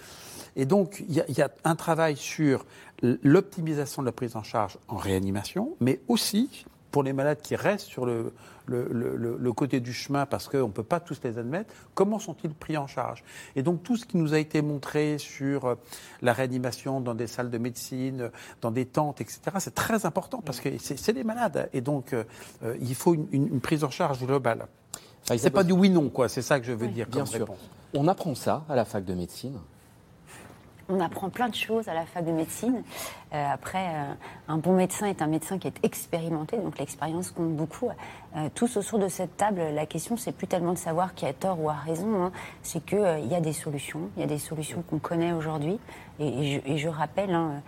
[0.56, 2.66] Et donc, il y, a un travail sur
[3.02, 7.88] l'optimisation de la prise en charge en réanimation, mais aussi pour les malades qui restent
[7.88, 8.32] sur le,
[8.68, 12.78] le, côté du chemin parce qu'on ne peut pas tous les admettre, comment sont-ils pris
[12.78, 13.24] en charge?
[13.58, 15.76] Et donc tout ce qui nous a été montré sur euh,
[16.22, 20.60] la réanimation dans des salles de médecine, dans des tentes, etc., c'est très important parce
[20.60, 22.24] que c'est des malades et donc euh,
[22.64, 24.68] euh, il faut une, prise en charge globale.
[25.24, 26.30] Enfin, c'est pas du oui-non, quoi.
[26.30, 27.08] C'est ça que je veux dire.
[27.08, 27.48] Bien sûr.
[27.94, 29.60] On apprend ça à la fac de médecine
[30.90, 32.84] on apprend plein de choses à la fac de médecine.
[33.34, 34.14] Euh, après, euh,
[34.48, 37.90] un bon médecin est un médecin qui est expérimenté, donc l'expérience compte beaucoup.
[38.36, 41.34] Euh, tous autour de cette table, la question, c'est plus tellement de savoir qui a
[41.34, 42.32] tort ou a raison, hein.
[42.62, 45.80] c'est qu'il il y a des solutions, il y a des solutions qu'on connaît aujourd'hui.
[46.20, 47.62] Et, je, rappelle, hein,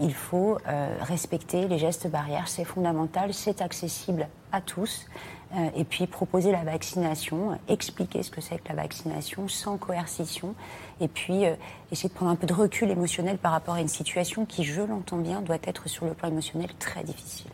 [0.00, 0.58] il faut
[1.00, 5.06] respecter les gestes barrières, c'est fondamental, c'est accessible à tous.
[5.74, 10.54] Et puis proposer la vaccination, expliquer ce que c'est que la vaccination sans coercition,
[11.00, 11.54] et puis euh,
[11.90, 14.82] essayer de prendre un peu de recul émotionnel par rapport à une situation qui, je
[14.82, 17.50] l'entends bien, doit être sur le plan émotionnel très difficile.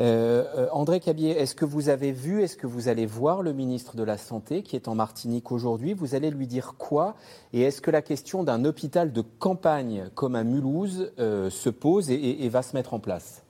[0.00, 3.52] Euh, euh, André Cabier, est-ce que vous avez vu, est-ce que vous allez voir le
[3.52, 5.92] ministre de la Santé qui est en Martinique aujourd'hui?
[5.92, 7.14] Vous allez lui dire quoi?
[7.52, 12.10] Et est-ce que la question d'un hôpital de campagne comme à Mulhouse euh, se pose
[12.10, 13.44] et, et va se mettre en place?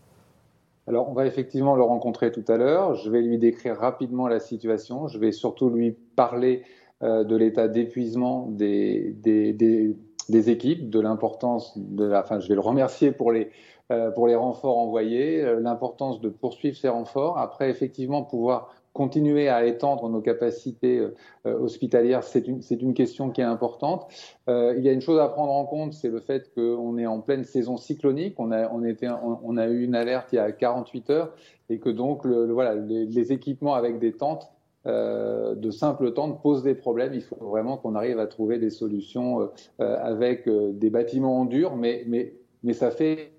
[0.86, 2.94] Alors, on va effectivement le rencontrer tout à l'heure.
[2.94, 5.08] Je vais lui décrire rapidement la situation.
[5.08, 11.76] Je vais surtout lui parler euh, de l'état d'épuisement des, des, des, équipes, de l'importance
[11.76, 12.20] de la.
[12.20, 13.50] Enfin, je vais le remercier pour les,
[13.92, 17.38] euh, pour les renforts envoyés, euh, l'importance de poursuivre ces renforts.
[17.38, 21.00] Après, effectivement, pouvoir continuer à étendre nos capacités
[21.46, 24.06] euh, hospitalières, c'est une, une, question qui est importante.
[24.48, 27.04] Euh, il y a une chose à prendre en compte, c'est le fait qu'on est
[27.04, 28.36] en pleine saison cyclonique.
[28.38, 31.34] On a, on, était, on, a eu une alerte il y a 48 heures
[31.68, 34.48] et que donc le, voilà, les, les, équipements avec des tentes,
[34.86, 37.14] euh, de simples tentes, posent des problèmes.
[37.14, 39.48] Il faut vraiment qu'on arrive à trouver des solutions
[39.80, 43.32] euh, avec des bâtiments en dur, mais, mais, mais ça fait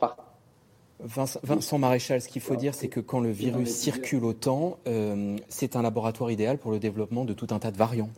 [0.00, 0.22] partie
[1.00, 5.76] Vincent, Maréchal, ce qu'il faut dire, c'est que quand le virus circule autant, euh, c'est
[5.76, 8.10] un laboratoire idéal pour le développement de tout un tas de variants.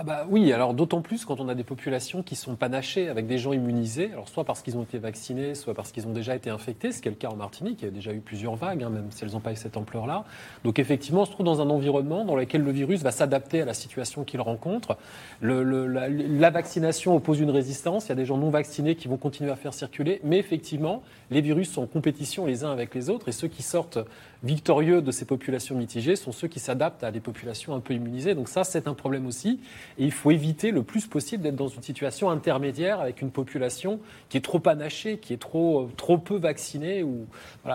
[0.00, 3.26] Ah bah oui, alors d'autant plus quand on a des populations qui sont panachées avec
[3.26, 6.34] des gens immunisés, alors soit parce qu'ils ont été vaccinés, soit parce qu'ils ont déjà
[6.34, 8.56] été infectés, ce qui est le cas en Martinique, il y a déjà eu plusieurs
[8.56, 10.24] vagues, hein, même si elles n'ont pas eu cette ampleur-là.
[10.64, 13.66] Donc effectivement, on se trouve dans un environnement dans lequel le virus va s'adapter à
[13.66, 14.96] la situation qu'il rencontre.
[15.42, 19.50] La, vaccination oppose une résistance, il y a des gens non vaccinés qui vont continuer
[19.50, 23.28] à faire circuler, mais effectivement, les virus sont en compétition les uns avec les autres,
[23.28, 23.98] et ceux qui sortent
[24.42, 28.34] victorieux de ces populations mitigées sont ceux qui s'adaptent à des populations un peu immunisées.
[28.34, 29.60] Donc ça, c'est un problème aussi.
[29.98, 34.00] Et il faut éviter le plus possible d'être dans une situation intermédiaire avec une population
[34.28, 37.04] qui est trop panachée, qui est trop, trop peu vaccinée.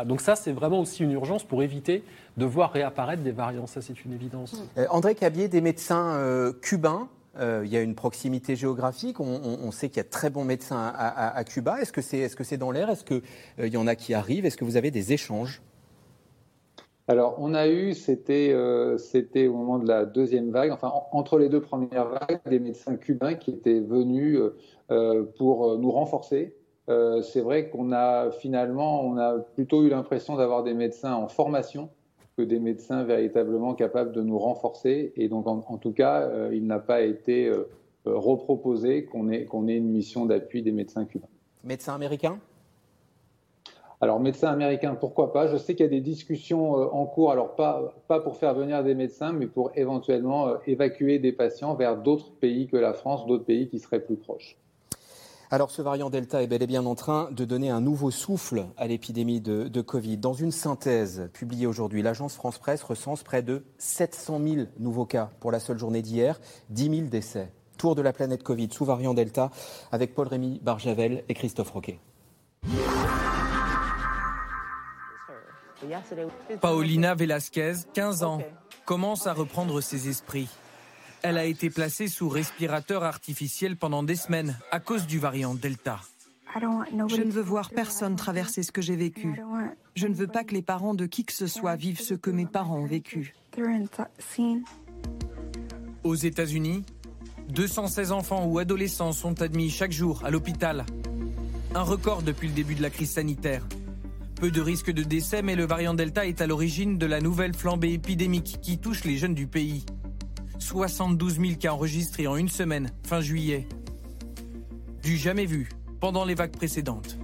[0.05, 2.03] Donc ça, c'est vraiment aussi une urgence pour éviter
[2.37, 3.67] de voir réapparaître des variants.
[3.67, 4.61] Ça, c'est une évidence.
[4.77, 7.07] Euh, André Cabier, des médecins euh, cubains
[7.39, 9.19] euh, il y a une proximité géographique.
[9.19, 11.81] On, sait qu'il y a de très bons médecins à, Cuba.
[11.81, 12.89] Est-ce que c'est est -ce dans l'air?
[12.89, 13.21] Est-ce qu'il
[13.59, 14.45] euh, y en a qui arrivent?
[14.45, 15.61] Est-ce que vous avez des échanges?
[17.07, 21.37] Alors, on a eu, c'était euh, c'était au moment de la deuxième vague, enfin entre
[21.37, 24.39] les deux premières vagues, des médecins cubains qui étaient venus
[24.89, 26.55] euh, pour nous renforcer.
[26.87, 31.27] Euh, c'est vrai qu'on a finalement, on a plutôt eu l'impression d'avoir des médecins en
[31.27, 31.89] formation
[32.37, 35.13] que des médecins véritablement capables de nous renforcer.
[35.15, 37.63] Et donc, en, tout cas, euh, il n'a pas été euh,
[38.05, 41.29] reproposé qu'on ait, qu'on ait une mission d'appui des médecins cubains.
[41.63, 42.37] Médecins américains?
[44.01, 45.47] Alors, médecins américains, pourquoi pas?
[45.47, 48.83] Je sais qu'il y a des discussions euh, en cours, alors pas, pour faire venir
[48.83, 53.25] des médecins, mais pour éventuellement euh, évacuer des patients vers d'autres pays que la France,
[53.25, 54.57] d'autres pays qui seraient plus proches.
[55.51, 58.65] Alors ce variant Delta est bel et bien en train de donner un nouveau souffle
[58.77, 60.17] à l'épidémie de, de, Covid.
[60.17, 65.29] Dans une synthèse publiée aujourd'hui, l'agence France Presse recense près de 700 000 nouveaux cas
[65.39, 67.51] pour la seule journée d'hier, 10 000 décès.
[67.77, 69.51] Tour de la planète Covid sous variant Delta
[69.91, 71.99] avec Paul-Rémy Barjavel et Christophe Roquet.
[76.61, 78.41] Paulina Velasquez, 15 ans,
[78.85, 80.49] commence à reprendre ses esprits.
[81.21, 85.99] Elle a été placée sous respirateur artificiel pendant des semaines à cause du variant Delta.
[86.55, 89.41] Je ne veux voir personne traverser ce que j'ai vécu.
[89.95, 92.29] Je ne veux pas que les parents de qui que ce soit vivent ce que
[92.29, 93.33] mes parents ont vécu.
[96.03, 96.85] Aux États-Unis,
[97.49, 100.85] 216 enfants ou adolescents sont admis chaque jour à l'hôpital.
[101.73, 103.65] Un record depuis le début de la crise sanitaire.
[104.35, 107.53] Peu de risques de décès, mais le variant Delta est à l'origine de la nouvelle
[107.53, 109.85] flambée épidémique qui touche les jeunes du pays.
[110.59, 113.67] 72 000 cas enregistrés en une semaine, fin juillet.
[115.01, 115.69] Du jamais vu
[115.99, 117.17] pendant les vagues précédentes.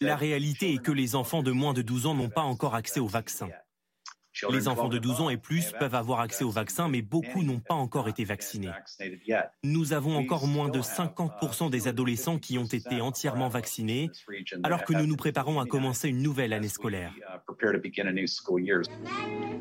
[0.00, 3.00] La réalité est que les enfants de moins de 12 ans n'ont pas encore accès
[3.00, 3.48] au vaccin.
[4.50, 7.60] Les enfants de 12 ans et plus peuvent avoir accès au vaccin, mais beaucoup n'ont
[7.60, 8.70] pas encore été vaccinés.
[9.62, 14.10] Nous avons encore moins de 50% des adolescents qui ont été entièrement vaccinés,
[14.62, 17.12] alors que nous nous préparons à commencer une nouvelle année scolaire.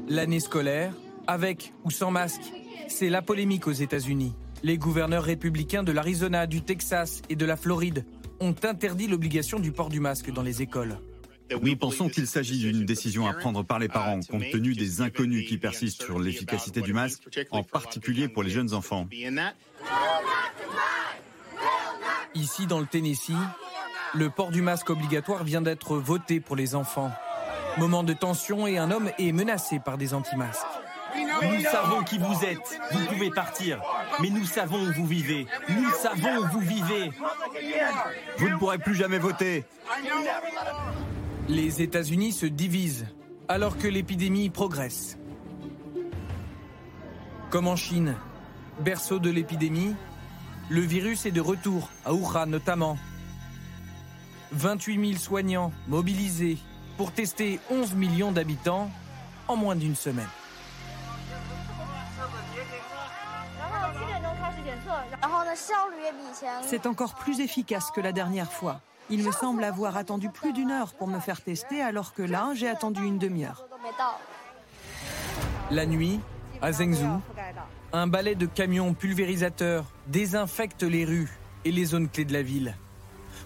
[0.07, 0.93] L'année scolaire,
[1.27, 2.53] avec ou sans masque,
[2.87, 4.33] c'est la polémique aux États-Unis.
[4.63, 8.05] Les gouverneurs républicains de l'Arizona, du Texas et de la Floride
[8.39, 10.97] ont interdit l'obligation du port du masque dans les écoles.
[11.51, 15.47] Nous pensons qu'il s'agit d'une décision à prendre par les parents, compte tenu des inconnus
[15.47, 19.07] qui persistent sur l'efficacité du masque, en particulier pour les jeunes enfants.
[22.33, 23.31] Ici, dans le Tennessee,
[24.13, 27.11] le port du masque obligatoire vient d'être voté pour les enfants.
[27.77, 30.65] Moment de tension et un homme est menacé par des anti-masques.
[31.41, 32.79] Nous savons qui vous êtes.
[32.91, 33.81] Vous pouvez partir.
[34.21, 35.45] Mais nous savons où vous vivez.
[35.69, 37.11] Nous savons où vous vivez.
[38.37, 39.63] Vous ne pourrez plus jamais voter.
[41.47, 43.05] Les États-Unis se divisent
[43.47, 45.19] alors que l'épidémie progresse.
[47.51, 48.15] Comme en Chine,
[48.79, 49.93] berceau de l'épidémie,
[50.69, 52.97] le virus est de retour, à Wuhan notamment.
[54.53, 56.57] 28 000 soignants mobilisés
[56.97, 58.89] pour tester 11 millions d'habitants
[59.47, 60.29] en moins d'une semaine.
[66.63, 68.81] C'est encore plus efficace que la dernière fois.
[69.09, 72.51] Il me semble avoir attendu plus d'une heure pour me faire tester, alors que là,
[72.55, 73.65] j'ai attendu une demi-heure.
[75.69, 76.19] La nuit,
[76.61, 77.21] à Zhengzhou,
[77.93, 81.31] un balai de camions pulvérisateurs désinfecte les rues
[81.65, 82.75] et les zones clés de la ville.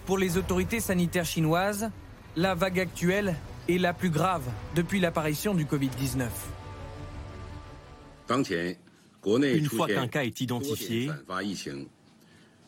[0.06, 1.90] Pour les autorités sanitaires chinoises,
[2.36, 3.36] la vague actuelle
[3.68, 4.44] est la plus grave
[4.74, 6.26] depuis l'apparition du Covid-19.
[9.26, 11.10] Une fois qu'un cas est identifié,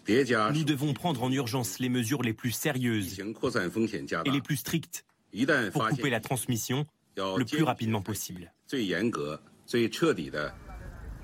[0.08, 5.04] nous devons prendre en urgence les mesures les plus sérieuses et les plus strictes
[5.72, 6.86] pour couper la transmission
[7.16, 8.52] le plus rapidement possible.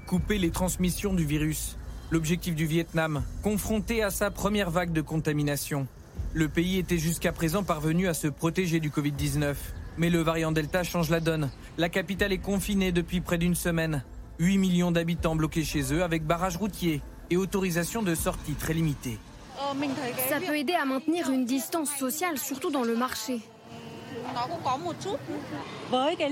[0.06, 1.76] Couper les transmissions du virus.
[2.10, 5.86] L'objectif du Vietnam, confronté à sa première vague de contamination.
[6.32, 9.54] Le pays était jusqu'à présent parvenu à se protéger du Covid-19.
[9.98, 11.50] Mais le variant Delta change la donne.
[11.76, 14.04] La capitale est confinée depuis près d'une semaine.
[14.38, 19.18] 8 millions d'habitants bloqués chez eux avec barrage routier et autorisation de sortie très limitée.
[20.28, 23.40] Ça peut aider à maintenir une distance sociale, surtout dans le marché.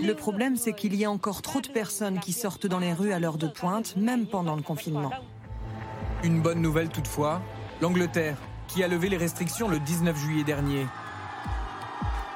[0.03, 3.13] Le problème, c'est qu'il y a encore trop de personnes qui sortent dans les rues
[3.13, 5.11] à l'heure de pointe, même pendant le confinement.
[6.23, 7.43] Une bonne nouvelle toutefois,
[7.81, 8.37] l'Angleterre,
[8.69, 10.87] qui a levé les restrictions le 19 juillet dernier.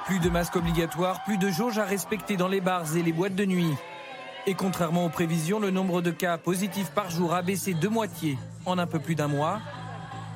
[0.07, 3.35] Plus de masques obligatoires, plus de jauges à respecter dans les bars et les boîtes
[3.35, 3.75] de nuit.
[4.47, 8.38] Et contrairement aux prévisions, le nombre de cas positifs par jour a baissé de moitié
[8.64, 9.61] en un peu plus d'un mois.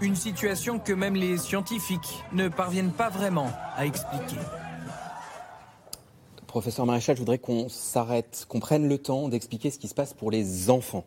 [0.02, 4.36] Une situation que même les scientifiques ne parviennent pas vraiment à expliquer.
[6.46, 10.12] Professeur Maréchal, je voudrais qu'on s'arrête, qu'on prenne le temps d'expliquer ce qui se passe
[10.12, 11.04] pour les enfants.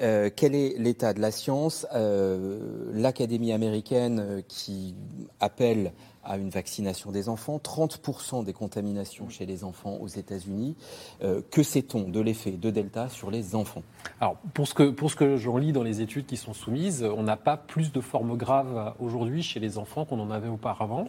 [0.00, 1.86] Euh, quel est l'état de la science?
[1.94, 4.94] Euh, L'Académie américaine euh, qui
[5.38, 5.92] appelle
[6.24, 10.76] à une vaccination des enfants, 30% des contaminations chez les enfants aux États-Unis.
[11.22, 13.82] Euh, que sait-on de l'effet de Delta sur les enfants?
[14.20, 17.02] Alors, pour ce que, pour ce que j'en lis dans les études qui sont soumises,
[17.04, 21.08] on n'a pas plus de formes graves aujourd'hui chez les enfants qu'on en avait auparavant.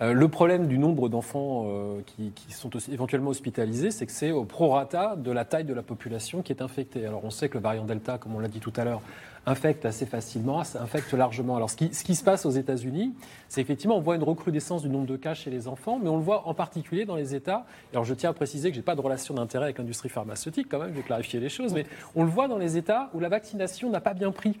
[0.00, 4.30] Euh, le problème du nombre d'enfants euh, qui, qui, sont éventuellement hospitalisés, c'est que c'est
[4.30, 7.04] au prorata de la taille de la population qui est infectée.
[7.04, 9.02] Alors, on sait que le variant Delta, comme on l'a dit tout à l'heure,
[9.46, 11.56] infecte assez facilement, infecte largement.
[11.56, 13.14] Alors, ce qui, ce qui se passe aux États-Unis,
[13.48, 16.16] c'est effectivement, on voit une recrudescence du nombre de cas chez les enfants, mais on
[16.16, 17.66] le voit en particulier dans les États.
[17.92, 20.68] Alors, je tiens à préciser que je n'ai pas de relation d'intérêt avec l'industrie pharmaceutique,
[20.70, 23.20] quand même, je vais clarifier les choses, mais on le voit dans les États où
[23.20, 24.58] la vaccination n'a pas bien pris.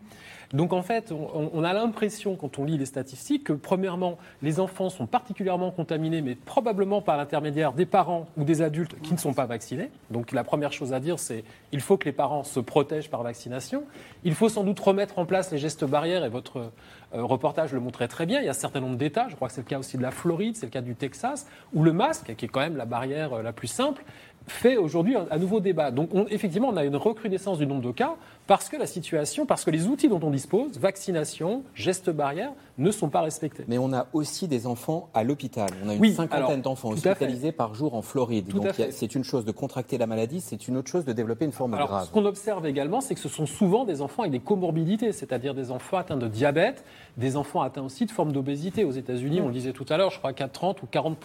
[0.54, 4.88] Donc en fait, on, a l'impression, quand on lit les statistiques, que premièrement, les enfants
[4.88, 9.34] sont particulièrement contaminés, mais probablement par l'intermédiaire des parents ou des adultes qui ne sont
[9.34, 9.90] pas vaccinés.
[10.10, 13.22] Donc la première chose à dire, c'est il faut que les parents se protègent par
[13.22, 13.84] vaccination.
[14.24, 16.70] Il faut sans doute remettre en place les gestes barrières, et votre
[17.14, 18.40] euh, reportage le montrait très bien.
[18.40, 20.02] Il y a un certain nombre d'États, je crois que c'est le cas aussi de
[20.02, 22.86] la Floride, c'est le cas du Texas, où le masque, qui est quand même la
[22.86, 24.02] barrière euh, la plus simple,
[24.46, 25.90] fait aujourd'hui un, nouveau débat.
[25.90, 28.16] Donc on, effectivement, on a une recrudescence du nombre de cas
[28.48, 32.90] parce que la situation, parce que les outils dont on dispose, vaccination, gestes barrières, ne
[32.90, 33.64] sont pas respectés.
[33.68, 35.68] Mais on a aussi des enfants à l'hôpital.
[35.84, 38.48] On a une oui, cinquantaine d'enfants hospitalisés par jour en Floride.
[38.48, 41.44] Tout Donc c'est une chose de contracter la maladie, c'est une autre chose de développer
[41.44, 42.06] une forme alors, grave.
[42.06, 45.54] Ce qu'on observe également, c'est que ce sont souvent des enfants avec des comorbidités, c'est-à-dire
[45.54, 46.84] des enfants atteints de diabète,
[47.18, 48.84] des enfants atteints aussi de formes d'obésité.
[48.84, 49.44] Aux États-Unis, mmh.
[49.44, 51.18] on le disait tout à l'heure, je crois qu'à 30 ou 40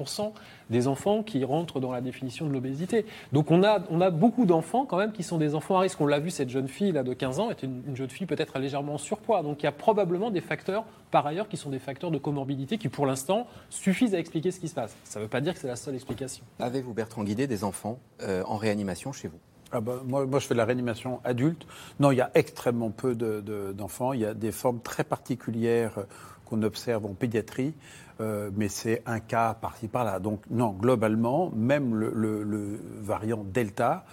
[0.70, 3.06] des enfants qui rentrent dans la définition de l'obésité.
[3.32, 6.02] Donc on a, on a beaucoup d'enfants quand même qui sont des enfants à risque.
[6.02, 8.28] On l'a vu, cette jeune fille là de 15 ans était une, une jeune fille
[8.28, 9.44] peut-être légèrement en surpoids.
[9.44, 12.78] Donc il y a probablement des facteurs par ailleurs qui sont des facteurs de comorbidité
[12.78, 14.96] qui pour l'instant suffisent à expliquer ce qui se passe.
[15.04, 16.44] Ça ne veut pas dire que c'est la seule explication.
[16.60, 19.40] Avez-vous Bertrand Guidé des enfants euh, en réanimation chez vous?
[19.72, 21.66] Ah bah, moi, moi, je fais de la réanimation adulte.
[22.00, 24.12] Non, il y a extrêmement peu d'enfants.
[24.12, 26.06] De, de, il y a des formes très particulières
[26.46, 27.74] qu'on observe en pédiatrie.
[28.22, 30.20] Euh, mais c'est un cas par-ci par-là.
[30.20, 34.06] Donc non, globalement, même le, le, le variant Delta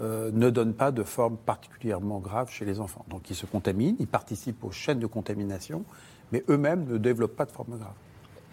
[0.00, 3.04] euh, ne donne pas de forme particulièrement grave chez les enfants.
[3.08, 5.84] Donc ils se contaminent, ils participent aux chaînes de contamination,
[6.30, 7.94] mais eux-mêmes ne développent pas de forme grave.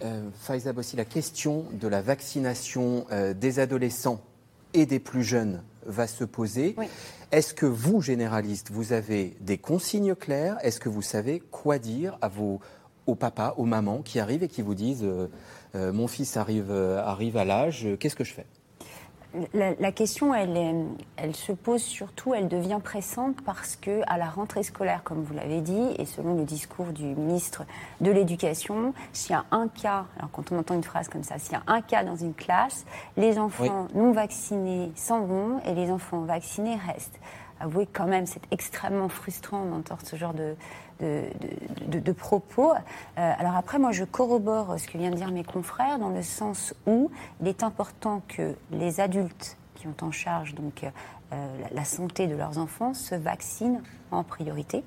[0.02, 4.20] Euh, Faiza Bossi, la question de la vaccination euh, des adolescents
[4.74, 6.74] et des plus jeunes va se poser.
[6.76, 6.86] Oui.
[7.30, 10.58] Est-ce que vous, généralistes, vous avez des consignes claires?
[10.62, 12.60] Est-ce que vous savez quoi dire à vos
[13.06, 15.28] aux papas, aux mamans qui arrivent et qui vous disent euh,
[15.74, 18.46] euh, mon fils arrive, euh, arrive à l'âge, qu'est-ce que je fais?
[19.52, 20.74] La, la, question, elle, est,
[21.16, 25.34] elle, se pose surtout, elle devient pressante parce que à la rentrée scolaire, comme vous
[25.34, 27.64] l'avez dit, et selon le discours du ministre
[28.00, 31.38] de l'Éducation, s'il y a un cas, alors quand on entend une phrase comme ça,
[31.38, 32.86] s'il y a un cas dans une classe,
[33.18, 34.00] les enfants oui.
[34.00, 37.20] non vaccinés s'en vont et les enfants vaccinés restent.
[37.60, 40.56] avouer quand même, c'est extrêmement frustrant d'entendre ce genre de,
[41.00, 42.72] de, propos.
[43.16, 46.74] alors après, moi, je corrobore ce que viennent de dire mes confrères dans le sens
[46.86, 50.86] où il est important que les adultes qui ont en charge donc
[51.30, 54.84] la santé de leurs enfants se vaccinent en priorité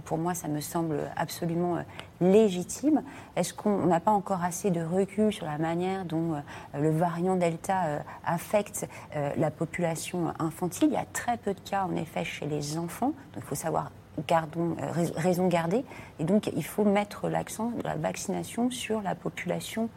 [0.00, 1.82] pour moi, ça me semble absolument euh,
[2.20, 3.02] légitime.
[3.36, 7.36] Est-ce qu'on n'a pas encore assez de recul sur la manière dont euh, le variant
[7.36, 8.88] Delta euh, affecte
[9.36, 10.88] la population infantile?
[10.90, 13.12] Il y a très peu de cas, en effet, chez les enfants.
[13.34, 13.90] Donc, il faut savoir
[14.26, 14.76] gardons,
[15.16, 15.84] raison garder.
[16.18, 19.88] Et donc, il faut mettre l'accent de la vaccination sur la population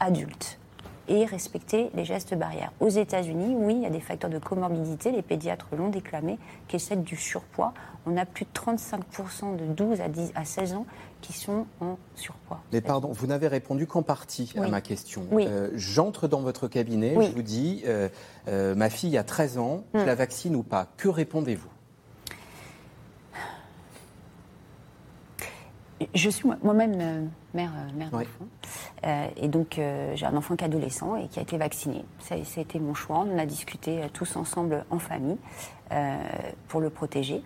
[0.00, 0.58] adulte
[1.08, 2.72] et respecter les gestes barrières.
[2.80, 6.76] Aux États-Unis, oui, il y a des facteurs de comorbidité, les pédiatres l'ont déclamé, qui
[6.76, 7.74] est celle du surpoids.
[8.06, 10.86] On a plus de 35% de 12 à, 10, à 16 ans
[11.20, 12.60] qui sont en surpoids.
[12.72, 15.22] Mais pardon, vous n'avez répondu qu'en partie à ma question.
[15.30, 15.46] Oui.
[15.46, 18.08] Euh, j'entre dans votre cabinet, je vous dis, euh,
[18.48, 20.06] euh, ma fille a 13 ans, je hmm.
[20.06, 20.88] la vaccine ou pas?
[20.96, 21.68] Que répondez-vous?
[26.14, 27.24] Je suis moi-même euh,
[27.54, 28.46] mère, euh, mère d'enfant.
[29.04, 29.80] Euh, et donc,
[30.14, 32.04] j'ai un enfant qui est adolescent et qui a été vacciné.
[32.20, 33.18] Ça, a été mon choix.
[33.18, 35.36] On en a discuté tous ensemble en famille
[36.68, 37.42] pour le protéger.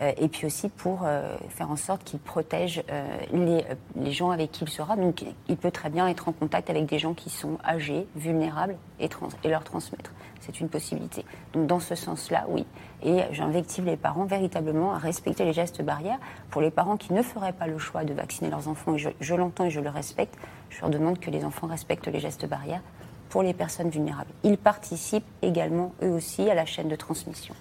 [0.00, 1.06] et puis aussi pour
[1.48, 2.84] faire en sorte qu'il protège
[3.32, 4.96] les, gens avec qui il sera.
[4.96, 8.76] Donc, il peut très bien être en contact avec des gens qui sont âgés, vulnérables
[9.00, 9.08] et,
[9.48, 10.10] leur transmettre
[10.46, 11.24] c'est une possibilité.
[11.52, 12.64] Donc dans ce sens-là, oui.
[13.02, 16.18] Et j'invective les parents véritablement à respecter les gestes barrières.
[16.50, 19.64] Pour les parents qui ne feraient pas le choix de vacciner leurs enfants, je, l'entends
[19.64, 20.36] et je le respecte,
[20.70, 22.82] je leur demande que les enfants respectent les gestes barrières
[23.28, 24.30] pour les personnes vulnérables.
[24.44, 27.54] Ils participent également, eux aussi, à la chaîne de transmission.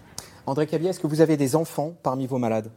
[0.45, 2.69] André Cabier, est-ce que vous avez des enfants parmi vos malades?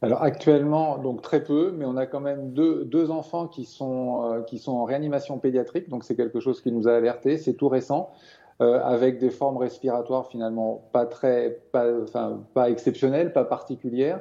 [0.00, 4.32] Alors actuellement, donc très peu, mais on a quand même deux, deux enfants qui sont,
[4.32, 7.54] euh, qui sont en réanimation pédiatrique, donc c'est quelque chose qui nous a alertés, c'est
[7.54, 8.12] tout récent,
[8.60, 14.20] euh, avec des formes respiratoires finalement pas très, pas, enfin, pas exceptionnelles, pas particulières,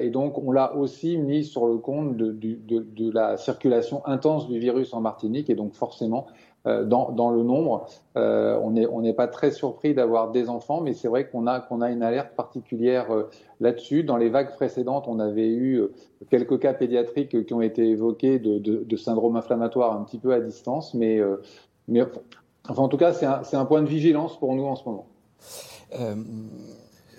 [0.00, 4.92] et donc on l'a aussi mis sur le compte de, la circulation intense du virus
[4.94, 6.26] en Martinique, et donc forcément
[6.66, 7.86] euh, dans, le nombre.
[8.18, 11.80] Euh, on n'est pas très surpris d'avoir des enfants, mais c'est vrai qu'on a, qu'on
[11.80, 14.04] a une alerte particulière euh, là-dessus.
[14.04, 15.82] Dans les vagues précédentes, on avait eu
[16.28, 20.92] quelques cas pédiatriques qui ont été évoqués de, syndrome inflammatoire un petit peu à distance,
[20.92, 21.22] mais,
[21.88, 22.02] mais
[22.68, 25.06] enfin, en tout cas, c'est un, un, point de vigilance pour nous en ce moment.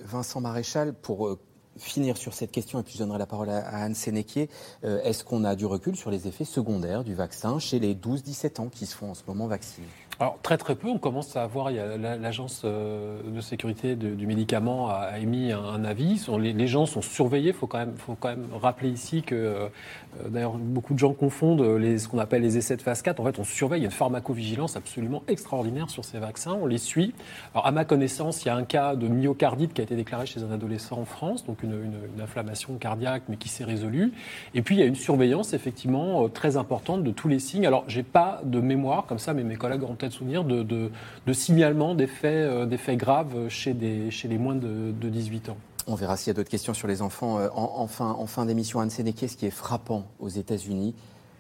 [0.04, 1.38] Vincent Maréchal, pour
[1.78, 4.50] finir sur cette question, et puis je donnerai la parole à, Anne Sénéquier,
[4.84, 8.62] euh, est-ce qu'on a du recul sur les effets secondaires du vaccin chez les 12-17
[8.62, 9.88] ans qui se font en ce moment vacciner?
[10.22, 15.18] Alors très très peu, on commence à avoir, l'agence euh, de sécurité du médicament a
[15.20, 19.68] émis un, avis, les, gens sont surveillés, il faut, quand même, rappeler ici que, euh,
[20.30, 23.40] d'ailleurs beaucoup de gens confondent ce qu'on appelle les essais de phase 4, en fait
[23.40, 27.16] on surveille, il y a une pharmacovigilance absolument extraordinaire sur ces vaccins, on les suit.
[27.54, 30.28] Alors à ma connaissance, il y a un cas de myocardite qui a été déclaré
[30.28, 34.14] chez un adolescent en France, donc une, une inflammation cardiaque mais qui s'est résolue.
[34.54, 37.66] Et puis il y a une surveillance effectivement euh, très importante de tous les signes.
[37.66, 41.34] Alors j'ai pas de mémoire comme ça, mais mes collègues ont peut-être souvenir de, de,
[41.34, 45.58] signalement euh, des faits, graves chez, des, chez les moins de, 18 ans.
[45.88, 48.46] On verra s'il y a d'autres questions sur les enfants euh, en, fin, en fin
[48.46, 48.80] d'émission.
[48.80, 50.94] Anne Sénéquet, ce qui est frappant aux États-Unis,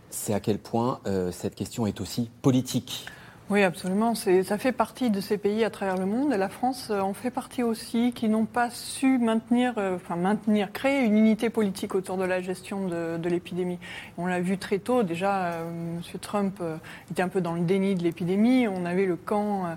[0.09, 3.05] c'est à quel point euh, cette question est aussi politique.
[3.51, 4.15] Oui, absolument.
[4.15, 6.31] Ça fait partie de ces pays à travers le monde.
[6.31, 11.01] Et la France en fait partie aussi, qui n'ont pas su maintenir, enfin maintenir, créer
[11.01, 13.77] une unité politique autour de la gestion de, l'épidémie.
[14.17, 15.03] On l'a vu très tôt.
[15.03, 16.01] Déjà, M.
[16.21, 16.63] Trump
[17.11, 18.69] était un peu dans le déni de l'épidémie.
[18.69, 19.75] On avait le camp euh,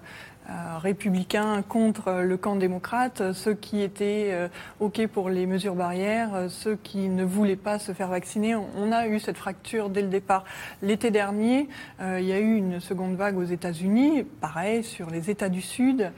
[0.84, 4.48] républicains contre le camp démocrate, ceux qui étaient euh,
[4.80, 8.54] OK pour les mesures barrières, euh, ceux qui ne voulaient pas se faire vacciner.
[8.54, 10.44] On a eu cette fracture dès le départ.
[10.82, 11.68] L'été dernier,
[12.00, 16.12] il y a eu une seconde vague aux États-Unis, pareil, sur les États du Sud,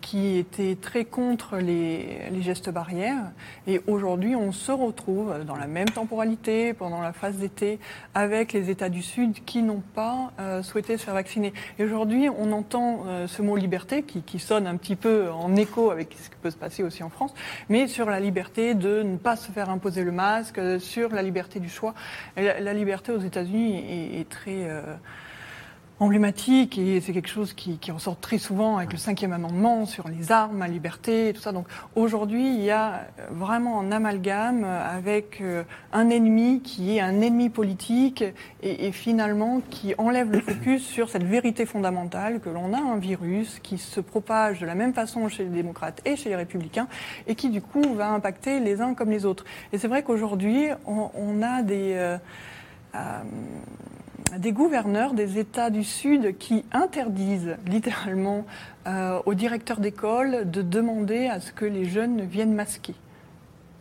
[0.00, 3.32] qui étaient très contre les, les gestes barrières.
[3.66, 7.78] Et aujourd'hui, on se retrouve dans la même temporalité, pendant la phase d'été,
[8.14, 10.32] avec les États du Sud qui n'ont pas
[10.62, 11.52] souhaité se faire vacciner.
[11.78, 16.16] Et aujourd'hui, on entend ce mot liberté qui, sonne un petit peu en écho avec
[16.20, 17.32] ce qui peut se passer aussi en France,
[17.68, 21.60] mais sur la liberté de ne pas se faire imposer le masque, sur la liberté
[21.60, 21.94] du choix.
[22.36, 24.82] la, liberté aux États-Unis est, très euh,
[26.00, 30.08] emblématique et c'est quelque chose qui, qui, ressort très souvent avec le cinquième amendement sur
[30.08, 31.52] les armes, la liberté et tout ça.
[31.52, 37.20] Donc aujourd'hui, il y a vraiment un amalgame avec euh, un ennemi qui est un
[37.20, 38.24] ennemi politique
[38.62, 42.96] et, et finalement qui enlève le focus sur cette vérité fondamentale que l'on a un
[42.96, 46.88] virus qui se propage de la même façon chez les démocrates et chez les républicains
[47.26, 49.44] et qui du coup va impacter les uns comme les autres.
[49.72, 51.92] Et c'est vrai qu'aujourd'hui, on, on, a des...
[51.94, 52.18] Euh,
[52.94, 53.22] euh,
[54.38, 58.44] des gouverneurs des États du Sud qui interdisent littéralement
[59.26, 62.94] aux directeurs d'école de demander à ce que les jeunes viennent masquer.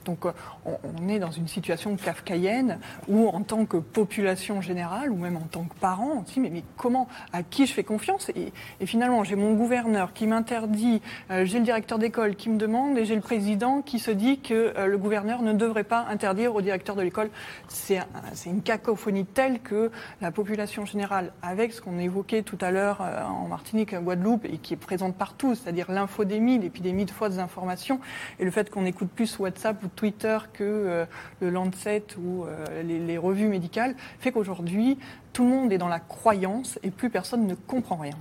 [0.10, 0.32] Donc euh,
[0.66, 5.48] on, est dans une situation kafkaïenne où en tant que population générale ou même en
[5.52, 8.32] tant que parent, on se dit mais, comment, à qui je fais confiance?
[8.36, 8.52] Et,
[8.88, 11.00] finalement j'ai mon gouverneur qui m'interdit,
[11.30, 14.40] euh, j'ai le directeur d'école qui me demande et j'ai le président qui se dit
[14.40, 17.30] que euh, le gouverneur ne devrait pas interdire au directeur de l'école.
[17.68, 18.00] C'est
[18.48, 19.92] une cacophonie telle que
[20.22, 24.58] la population générale, avec ce qu'on évoquait tout à l'heure en Martinique, en Guadeloupe et
[24.58, 28.00] qui est présente partout, c'est-à-dire l'infodémie, l'épidémie de fausses informations
[28.40, 31.06] et le fait qu'on écoute plus WhatsApp ou Twitter que euh,
[31.42, 34.98] le Lancet ou euh, les, revues médicales, fait qu'aujourd'hui,
[35.34, 38.14] tout le monde est dans la croyance et plus personne ne comprend rien.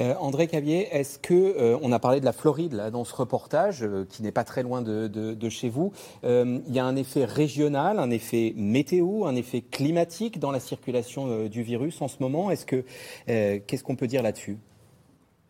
[0.00, 4.24] Euh, André Cavier, est-ce que on a parlé de la Floride dans ce reportage, qui
[4.24, 5.92] n'est pas très loin de, chez vous.
[6.24, 11.46] il y a un effet régional, un effet météo, un effet climatique dans la circulation
[11.46, 12.50] du virus en ce moment.
[12.50, 12.84] Est-ce que
[13.26, 14.58] qu'est-ce qu'on peut dire là-dessus?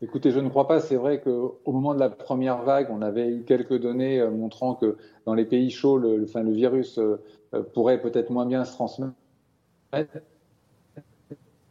[0.03, 0.81] Écoutez, je ne crois pas.
[0.81, 4.75] C'est vrai qu'au moment de la première vague, on avait eu quelques données euh, montrant
[4.75, 4.97] que
[5.27, 7.21] dans les pays chauds, le, enfin, le virus euh,
[7.55, 9.13] euh, pourrait peut-être moins bien se transmettre.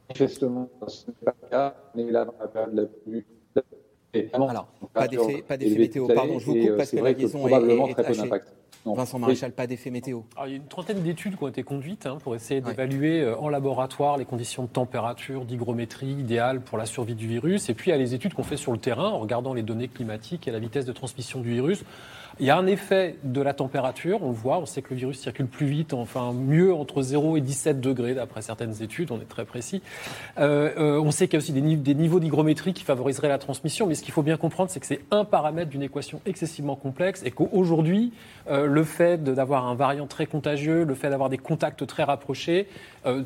[0.10, 1.76] Manifestement, ce n'est pas le cas.
[1.96, 3.26] On est là dans la période la plus.
[4.34, 5.44] Alors, pas d'effet
[5.80, 6.08] météo.
[6.08, 8.54] Pardon, je vous coupe parce que la liaison est, est très peu d'impact.
[8.94, 10.22] Vincent Maréchal, pas d'effet météo.
[10.46, 13.38] Il y a une trentaine d'études qui ont été conduites hein, pour essayer d'évaluer euh,
[13.38, 17.70] en laboratoire les conditions de température, d'hygrométrie idéales pour la survie du virus.
[17.70, 19.64] Et puis il y a les études qu'on fait sur le terrain en regardant les
[19.64, 21.84] données climatiques et la vitesse de transmission du virus.
[22.42, 24.96] Il y a un effet de la température, on le voit, on sait que le
[24.96, 29.20] virus circule plus vite, enfin mieux entre 0 et 17 degrés d'après certaines études, on
[29.20, 29.82] est très précis.
[30.38, 33.88] Euh, euh, on sait qu'il y a aussi des, niveaux d'hygrométrie qui favoriseraient la transmission,
[33.88, 37.24] mais ce qu'il faut bien comprendre, c'est que c'est un paramètre d'une équation excessivement complexe
[37.26, 38.14] et qu'aujourd'hui,
[38.50, 42.68] euh, le fait d'avoir un variant très contagieux, le fait d'avoir des contacts très rapprochés,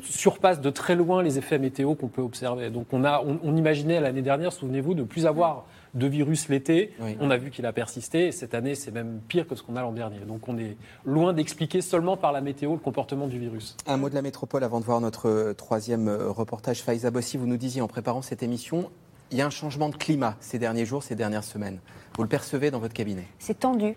[0.02, 2.70] surpasse de très loin les effets météo qu'on peut observer.
[2.70, 6.92] Donc on, a, on imaginait l'année dernière, souvenez-vous, de plus avoir de virus l'été.
[7.20, 8.28] On a vu qu'il a persisté.
[8.28, 10.20] Et cette année, c'est même pire que ce qu'on a l'an dernier.
[10.20, 13.76] Donc on est loin d'expliquer seulement par la météo le comportement du virus.
[13.86, 16.82] Un mot de la métropole avant de voir notre euh, troisième euh, reportage.
[16.82, 18.90] Faiza Bossi, vous nous disiez en préparant cette émission,
[19.30, 21.78] il y a un changement de climat ces derniers jours, ces dernières semaines.
[22.16, 23.26] Vous le percevez dans votre cabinet?
[23.38, 23.96] C'est tendu.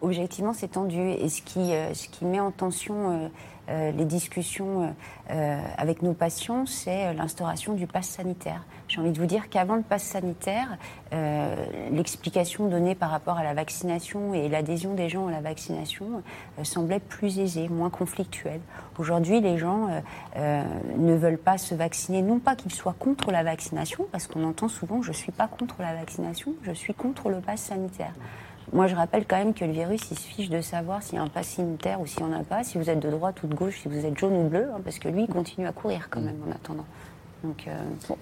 [0.00, 1.00] Objectivement, c'est tendu.
[1.00, 3.28] Et ce qui, euh, ce qui met en tension euh,
[3.68, 4.86] les discussions euh,
[5.30, 8.64] euh, avec nos patients, c'est l'instauration du pass sanitaire.
[8.88, 10.78] J'ai envie de vous dire qu'avant le pass sanitaire,
[11.92, 16.22] l'explication donnée par rapport à la vaccination et l'adhésion des gens à la vaccination
[16.62, 18.60] semblait plus aisée, moins conflictuelle.
[18.98, 19.88] Aujourd'hui, les gens
[20.36, 24.68] ne veulent pas se vacciner, non pas qu'ils soient contre la vaccination, parce qu'on entend
[24.68, 28.14] souvent je ne suis pas contre la vaccination, je suis contre le pass sanitaire.
[28.72, 31.18] Moi, je rappelle quand même que le virus, il se fiche de savoir s'il y
[31.18, 33.42] a un pass sanitaire ou s'il n'y en a pas, si vous êtes de droite
[33.42, 35.66] ou de gauche, si vous êtes jaune ou bleu, hein, parce que lui, il continue
[35.66, 36.84] à courir quand même en attendant.
[37.42, 38.14] Donc, euh,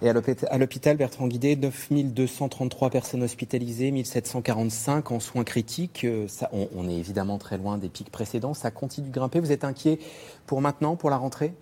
[0.00, 6.04] Et à l'hôpital Bertrand Guidé, 9233 personnes hospitalisées, 1745 en soins critiques.
[6.04, 8.54] Euh, ça, on, on, est évidemment très loin des pics précédents.
[8.54, 9.40] Ça continue de grimper.
[9.40, 9.98] Vous êtes inquiet
[10.46, 11.52] pour maintenant, pour la rentrée?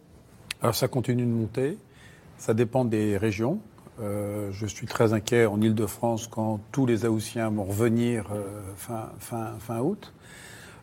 [0.60, 1.78] Alors ça continue de monter.
[2.36, 3.58] Ça dépend des régions.
[4.00, 8.42] Euh, je suis très inquiet en Ile-de-France quand tous les Aoussiens vont revenir euh,
[8.76, 10.12] fin, fin, fin, août.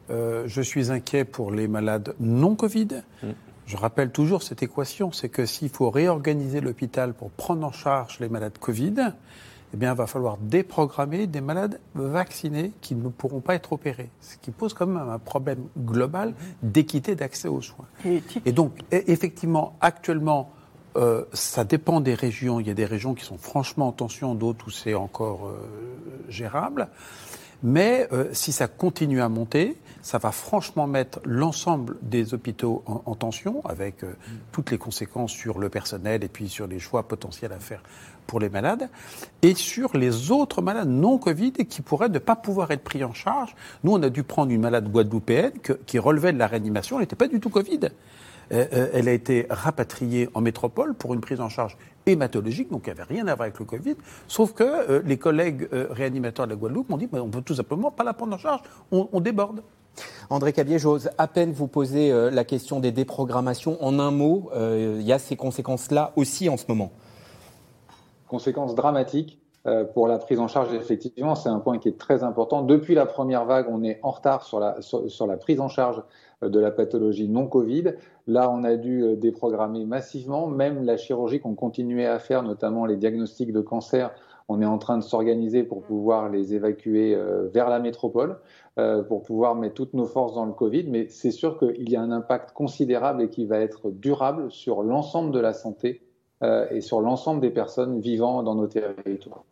[0.09, 3.03] Euh, je suis inquiet pour les malades non Covid.
[3.23, 3.27] Mm.
[3.65, 8.19] Je rappelle toujours cette équation, c'est que s'il faut réorganiser l'hôpital pour prendre en charge
[8.19, 9.13] les malades Covid,
[9.73, 14.09] eh bien, il va falloir déprogrammer des malades vaccinés qui ne pourront pas être opérés.
[14.21, 17.87] Ce qui pose quand même un problème global d'équité d'accès aux soins.
[18.45, 20.51] Et donc, e-, effectivement, actuellement,
[20.95, 22.59] euh, ça dépend des régions.
[22.59, 25.57] Il y a des régions qui sont franchement en tension, d'autres où c'est encore euh,
[26.29, 26.87] gérable.
[27.63, 33.15] Mais euh, si ça continue à monter, ça va franchement mettre l'ensemble des hôpitaux en,
[33.15, 34.05] tension, avec
[34.51, 37.81] toutes les conséquences sur le personnel et puis sur les choix potentiels à faire
[38.27, 38.89] pour les malades,
[39.41, 43.13] et sur les autres malades non Covid qui pourraient ne pas pouvoir être pris en
[43.13, 43.55] charge.
[43.83, 45.53] Nous, on a dû prendre une malade guadeloupéenne
[45.85, 47.89] qui relevait de la réanimation, elle n'était pas du tout Covid.
[48.51, 52.83] Euh, euh, elle a été rapatriée en métropole pour une prise en charge hématologique, donc
[52.85, 53.95] il n'y avait rien à voir avec le Covid,
[54.27, 57.55] sauf que euh, les collègues réanimateurs de la Guadeloupe m'ont dit on ne peut tout
[57.55, 59.63] simplement pas la prendre en charge, on, déborde.
[60.29, 63.83] André Cabier, j'ose à peine vous poser la question des déprogrammations.
[63.83, 66.91] En un mot, il y a ces conséquences-là aussi en ce moment.
[68.27, 69.39] Conséquences dramatiques
[69.93, 72.61] pour la prise en charge, effectivement, c'est un point qui est très important.
[72.61, 76.01] Depuis la première vague, on est en retard sur la, sur la prise en charge
[76.41, 77.93] de la pathologie non Covid.
[78.27, 82.85] Là, on a dû euh, déprogrammer massivement, même la chirurgie qu'on continuait à faire, notamment
[82.85, 84.11] les diagnostics de cancer,
[84.47, 87.17] On est en train de s'organiser pour pouvoir les évacuer
[87.51, 88.37] vers la métropole,
[89.07, 90.85] pour pouvoir mettre toutes nos forces dans le Covid.
[90.87, 94.83] Mais c'est sûr qu'il y a un impact considérable et qui va être durable sur
[94.83, 96.03] l'ensemble de la santé
[96.43, 99.45] et sur l'ensemble des personnes vivant dans nos territoires.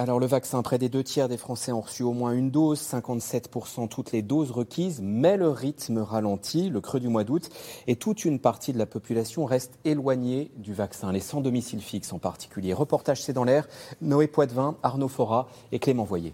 [0.00, 2.80] Alors le vaccin, près des deux tiers des Français ont reçu au moins une dose,
[2.80, 7.50] 57% toutes les doses requises, mais le rythme ralentit, le creux du mois d'août,
[7.86, 12.14] et toute une partie de la population reste éloignée du vaccin, les sans domicile fixe
[12.14, 12.72] en particulier.
[12.72, 13.68] Reportage C'est dans l'air,
[14.00, 16.32] Noé Poitvin, Arnaud Fora et Clément Voyer.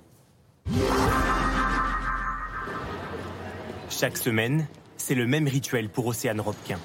[3.91, 6.79] Chaque semaine, c'est le même rituel pour Océane Robquin.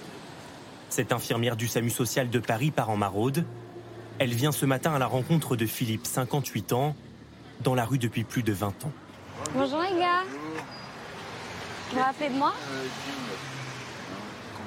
[0.90, 3.46] Cette infirmière du SAMU social de Paris part en maraude
[4.22, 6.96] elle vient ce matin à la rencontre de Philippe, 58 ans,
[7.62, 8.92] dans la rue depuis plus de 20 ans.
[9.56, 10.22] Bonjour les gars.
[11.90, 12.54] Vous vous rappelez de moi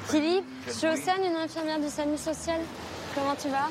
[0.07, 2.61] Philippe, je suis Océane, une infirmière du SAMU social.
[3.15, 3.69] Comment tu vas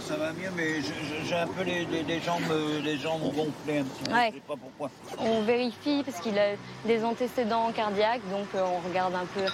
[0.00, 0.80] ça va mieux, mais
[1.26, 2.42] j'ai un peu les, jambes,
[2.84, 4.12] les jambes gonflées un petit peu.
[4.12, 4.28] Ouais.
[4.28, 4.90] Je sais pas pourquoi.
[5.18, 6.52] On vérifie parce qu'il a
[6.84, 9.46] des antécédents cardiaques, donc euh, on regarde un peu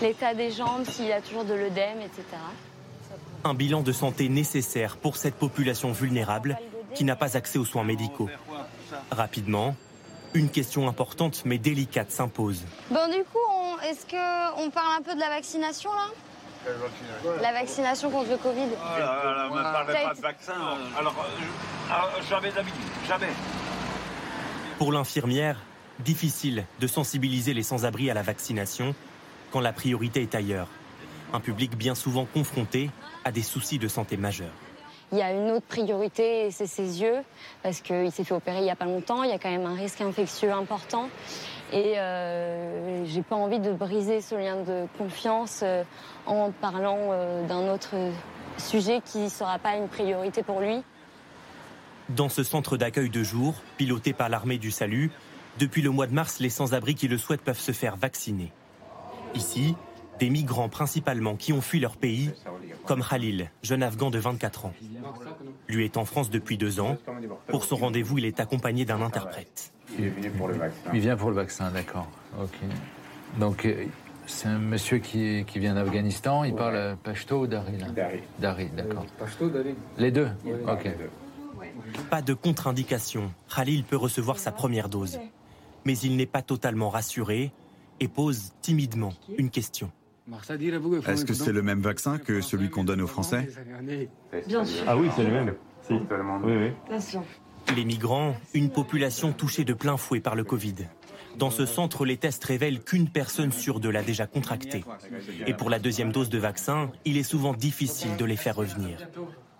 [0.00, 2.22] l'état des jambes, s'il a toujours de l'œdème, etc.
[3.44, 6.58] Un bilan de santé nécessaire pour cette population vulnérable
[6.94, 8.28] qui n'a pas accès aux soins médicaux.
[9.10, 9.74] Rapidement,
[10.34, 12.62] une question importante mais délicate s'impose.
[12.90, 16.08] Bon, du coup, est-ce qu'on parle un peu de la vaccination là?
[17.40, 18.68] La vaccination contre le Covid.
[18.74, 20.52] Oh là ne parlez pas de vaccin.
[20.98, 23.30] Alors, euh, ah, jamais d'habitude, jamais.
[24.76, 25.56] Pour l'infirmière,
[26.00, 28.94] difficile de sensibiliser les sans-abri à la vaccination
[29.50, 30.68] quand la priorité est ailleurs.
[31.32, 32.90] Un public bien souvent confronté
[33.24, 34.52] à des soucis de santé majeurs.
[35.12, 37.18] Il y a une autre priorité, c'est ses yeux,
[37.62, 39.24] parce qu'il s'est fait opérer il n'y a pas longtemps.
[39.24, 41.08] Il y a quand même un risque infectieux important.
[41.72, 45.84] Et euh, j'ai pas envie de briser ce lien de confiance euh,
[46.26, 47.94] en parlant euh, d'un autre
[48.56, 50.82] sujet qui ne sera pas une priorité pour lui.
[52.08, 55.10] Dans ce centre d'accueil de jour, piloté par l'armée du salut,
[55.58, 58.52] depuis le mois de mars, les sans-abri qui le souhaitent peuvent se faire vacciner.
[59.34, 59.76] Ici,
[60.20, 62.30] des migrants principalement qui ont fui leur pays,
[62.86, 64.74] comme Khalil, jeune Afghan de 24 ans.
[65.66, 66.98] Lui est en France depuis deux ans.
[67.48, 69.72] Pour son rendez-vous, il est accompagné d'un interprète.
[69.98, 70.90] Il est venu pour le vaccin.
[70.92, 72.06] Il vient pour le vaccin, d'accord.
[72.40, 72.54] Ok.
[73.38, 73.86] Donc, euh,
[74.26, 76.44] c'est un monsieur qui, qui vient d'Afghanistan.
[76.44, 78.20] Il parle Pashto ou Dari Dari.
[78.38, 79.06] Dari, d'accord.
[79.18, 80.28] Pashto, Dari Les deux
[80.68, 80.88] Ok.
[82.10, 83.32] Pas de contre-indication.
[83.54, 85.18] Khalil peut recevoir sa première dose.
[85.86, 87.52] Mais il n'est pas totalement rassuré
[88.00, 89.90] et pose timidement une question.
[91.06, 93.48] Est-ce que c'est le même vaccin que celui qu'on donne aux Français
[94.46, 94.84] Bien sûr.
[94.86, 95.54] Ah oui, c'est le même.
[95.90, 95.98] Oui,
[96.44, 96.72] oui.
[97.76, 100.86] Les migrants, une population touchée de plein fouet par le Covid.
[101.38, 104.84] Dans ce centre, les tests révèlent qu'une personne sur deux l'a déjà contracté.
[105.46, 108.98] Et pour la deuxième dose de vaccin, il est souvent difficile de les faire revenir.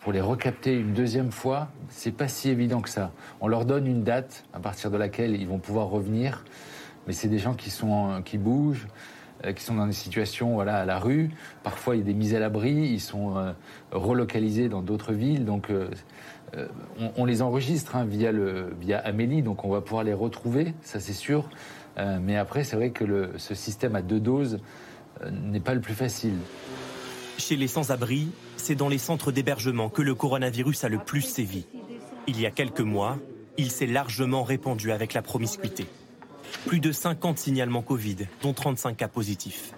[0.00, 3.12] Pour les recapter une deuxième fois, c'est pas si évident que ça.
[3.40, 6.44] On leur donne une date à partir de laquelle ils vont pouvoir revenir,
[7.06, 8.86] mais c'est des gens qui sont qui bougent,
[9.57, 11.30] qui sont dans des situations voilà, à la rue.
[11.62, 13.53] Parfois, il y a des mises à l'abri, ils sont euh,
[13.93, 15.45] relocalisés dans d'autres villes.
[15.45, 15.88] Donc, euh,
[17.16, 18.74] on, les enregistre hein, via, le,
[19.05, 21.49] Amélie, donc on va pouvoir les retrouver, ça c'est sûr.
[21.97, 24.59] mais après, c'est vrai que ce système à deux doses
[25.30, 26.34] n'est pas le plus facile.
[27.38, 31.66] Chez les sans-abri, c'est dans les centres d'hébergement que le coronavirus a le plus sévi.
[32.26, 33.18] Il y a quelques mois,
[33.57, 35.86] il s'est largement répandu avec la promiscuité.
[36.66, 39.72] Plus de 50 signalements Covid, dont 35 cas positifs.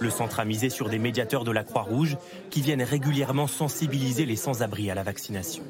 [0.00, 2.16] Le centre a misé sur des médiateurs de la Croix-Rouge
[2.50, 5.62] qui viennent régulièrement sensibiliser les sans-abri à la vaccination.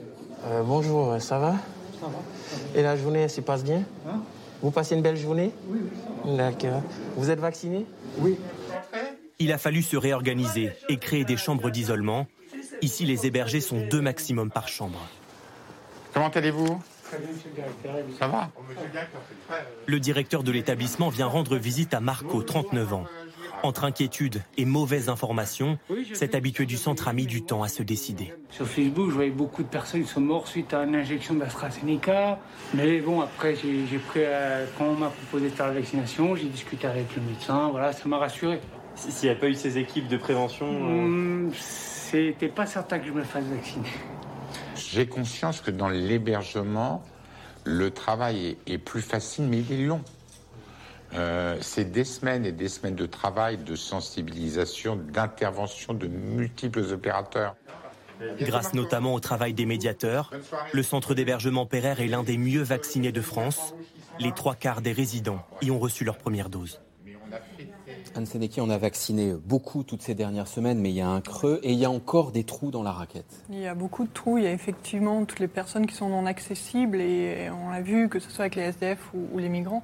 [0.46, 1.56] Euh, bonjour, ça va?
[2.00, 2.78] Ça va.
[2.78, 3.84] Et la journée, elle se passe bien?
[4.08, 4.22] Hein?
[4.62, 5.52] Vous passez une belle journée?
[5.68, 5.80] Oui,
[6.24, 6.36] oui.
[6.36, 6.82] D'accord.
[7.16, 7.84] Vous êtes vacciné?
[8.18, 8.38] Oui.
[9.38, 12.26] Il a fallu se réorganiser et créer des chambres d'isolement.
[12.80, 15.00] Ici, les hébergés sont deux maximum par chambre.
[16.14, 16.80] Comment allez-vous?
[18.18, 18.50] Ça va
[19.86, 23.04] Le directeur de l'établissement vient rendre visite à Marco, 39 ans.
[23.62, 25.78] Entre inquiétude et mauvaises informations,
[26.14, 28.32] cet habitué du centre a mis du temps à se décider.
[28.50, 32.40] Sur Facebook, je voyais beaucoup de personnes qui sont mortes suite à une injection d'AstraZeneca.
[32.74, 36.46] Mais bon, après, j'ai pris, euh, quand on m'a proposé de faire la vaccination, j'ai
[36.46, 38.60] discuté avec le médecin, voilà, ça m'a rassuré.
[38.96, 43.06] S'il n'y a pas eu ces équipes de prévention euh, hum, C'était pas certain que
[43.06, 43.88] je me fasse vacciner.
[44.92, 47.02] J'ai conscience que dans l'hébergement,
[47.64, 50.02] le travail est, plus facile, mais il est long.
[51.14, 57.56] Euh, c'est des semaines et des semaines de travail, de sensibilisation, d'intervention de multiples opérateurs.
[58.38, 60.30] Grâce notamment au travail des médiateurs,
[60.72, 63.74] le centre d'hébergement Pereire est l'un des mieux vaccinés de France.
[64.20, 66.82] Les trois quarts des résidents y ont reçu leur première dose.
[68.14, 71.20] Anne Sénéki, on a vacciné beaucoup toutes ces dernières semaines, mais il y a un
[71.20, 73.44] creux et il y a encore des trous dans la raquette.
[73.48, 74.38] Il y a beaucoup de trous.
[74.38, 78.08] Il y a effectivement toutes les personnes qui sont non accessibles et on l'a vu,
[78.08, 79.82] que ce soit avec les SDF ou, les migrants.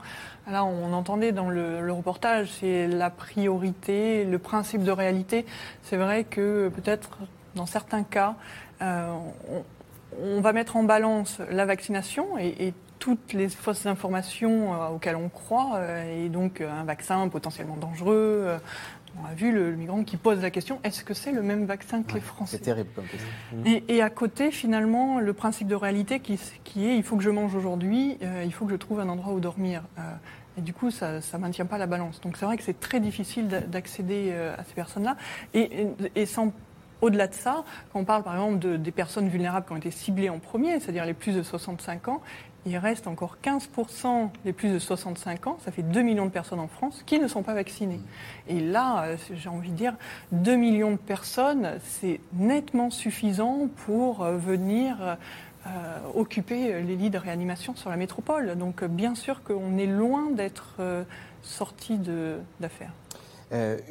[0.51, 5.47] Là, on entendait dans le, reportage, c'est la priorité, le principe de réalité.
[5.83, 7.19] C'est vrai que peut-être
[7.55, 8.35] dans certains cas,
[8.83, 9.17] euh,
[10.23, 15.17] on, va mettre en balance la vaccination et, et toutes les fausses informations euh, auxquelles
[15.17, 18.59] on croit, euh, et donc euh, un vaccin potentiellement dangereux.
[19.21, 22.03] On a vu le, migrant qui pose la question est-ce que c'est le même vaccin
[22.03, 23.29] que les Français C'est terrible comme question.
[23.89, 27.55] Et, à côté, finalement, le principe de réalité qui, est il faut que je mange
[27.55, 29.83] aujourd'hui, il faut que je trouve un endroit où dormir.
[30.57, 32.21] et du coup, ça ne maintient pas la balance.
[32.21, 35.17] Donc c'est vrai que c'est très difficile d'accéder à ces personnes-là.
[35.55, 36.53] Et, et, sans
[37.01, 39.91] au-delà de ça, quand on parle par exemple de, des personnes vulnérables qui ont été
[39.91, 42.21] ciblées en premier, c'est-à-dire les plus de 65 ans,
[42.69, 46.61] il reste encore 15% des plus de 65 ans, ça fait 2 millions de personnes
[46.61, 48.01] en France, qui ne sont pas vaccinées.
[48.47, 49.95] Et là, euh, j'ai envie de dire,
[50.33, 55.17] 2 millions de personnes, c'est nettement suffisant pour euh, venir
[55.67, 58.57] euh, occuper les lits de réanimation sur la métropole.
[58.57, 60.81] Donc bien sûr qu'on est loin d'être
[61.43, 61.99] sorti
[62.61, 62.93] d'affaires.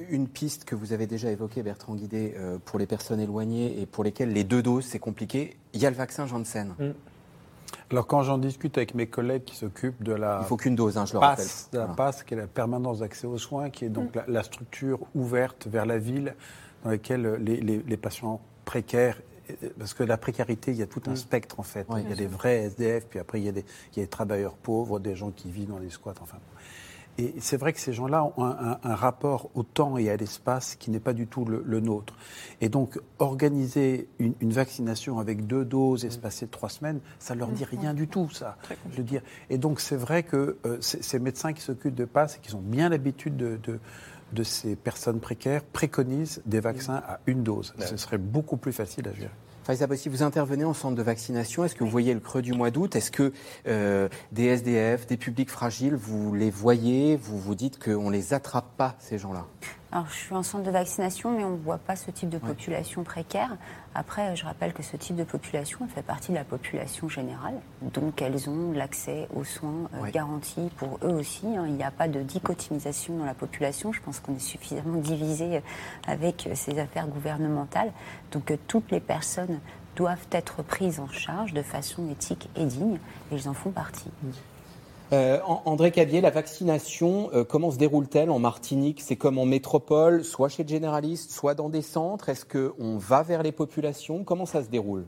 [0.10, 4.04] une piste que vous avez déjà évoquée, Bertrand Guidé, pour les personnes éloignées et pour
[4.04, 6.74] lesquelles les deux doses, c'est compliqué, il y a le vaccin Janssen.
[6.80, 6.92] Mm.
[7.92, 10.40] Alors quand j'en discute avec mes collègues qui s'occupent de la...
[10.42, 11.80] Il faut qu'une dose, hein, je le passe, rappelle.
[11.80, 14.22] De la PASS, qui est la permanence d'accès aux soins, qui est donc mm.
[14.28, 16.36] la, structure ouverte vers la ville
[16.84, 19.18] dans laquelle les, patients précaires
[19.80, 21.18] parce que la précarité, il y a tout un mm.
[21.18, 21.88] spectre en fait.
[21.98, 23.64] il y a des vrais SDF, puis après il y, a des,
[23.94, 26.38] il y a des travailleurs pauvres, des gens qui vivent dans les squats, enfin.
[27.18, 30.92] Et c'est vrai que ces gens-là ont un, rapport au temps et à l'espace qui
[30.92, 32.14] n'est pas du tout le, nôtre.
[32.62, 37.64] Et donc, organiser une, vaccination avec deux doses espacées de trois semaines, ça leur dit
[37.64, 38.58] rien du tout, ça.
[38.92, 39.22] Je veux dire.
[39.50, 42.62] Et donc, c'est vrai que euh, ces médecins qui s'occupent de PASS et qui ont
[42.62, 43.60] bien l'habitude de,
[44.34, 47.74] de, ces personnes précaires préconisent des vaccins à une dose.
[47.80, 49.32] Ce serait beaucoup plus facile à gérer.
[49.68, 51.66] Faiza Bossi, vous intervenez en centre de vaccination.
[51.66, 52.96] Est-ce que vous voyez le creux du mois d'août?
[52.96, 53.34] Est-ce que
[53.68, 57.18] euh, des SDF, des publics fragiles, vous les voyez?
[57.18, 59.46] Vous vous dites qu'on ne les attrape pas, ces gens-là?
[59.90, 62.38] Alors, je suis en centre de vaccination, mais on ne voit pas ce type de
[62.38, 63.56] population précaire.
[63.96, 67.56] Après, je rappelle que ce type de population fait partie de la population générale.
[67.82, 71.48] Donc, elles ont l'accès aux soins euh, garantis pour eux aussi.
[71.48, 71.64] Hein.
[71.68, 73.94] Il n'y a pas de dichotomisation dans la population.
[73.94, 75.62] Je pense qu'on est suffisamment divisé euh,
[76.06, 77.94] avec euh, ces affaires gouvernementales.
[78.34, 79.62] Donc, toutes les personnes
[79.96, 83.00] doivent être prises en charge de façon éthique et digne,
[83.32, 84.12] et ils en font partie.
[85.14, 89.00] Euh, André Cabier, la vaccination, euh, comment se déroule-t-elle en Martinique?
[89.00, 92.28] C'est comme en métropole, soit chez le généraliste, soit dans des centres?
[92.28, 94.26] Est-ce qu'on va vers les populations?
[94.26, 95.06] Comment ça se déroule?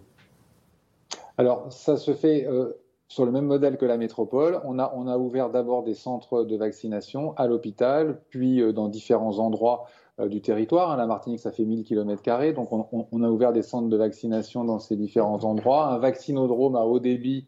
[1.38, 2.80] Alors, ça se fait euh,
[3.10, 4.62] sur le même modèle que la métropole.
[4.64, 9.86] On a, ouvert d'abord des centres de vaccination à l'hôpital, puis dans différents endroits
[10.28, 10.96] du territoire.
[10.96, 14.80] La Martinique, ça fait 1000 km, donc on, a ouvert des centres de vaccination dans
[14.80, 15.88] ces différents endroits.
[15.88, 17.48] Un vaccinodrome à haut débit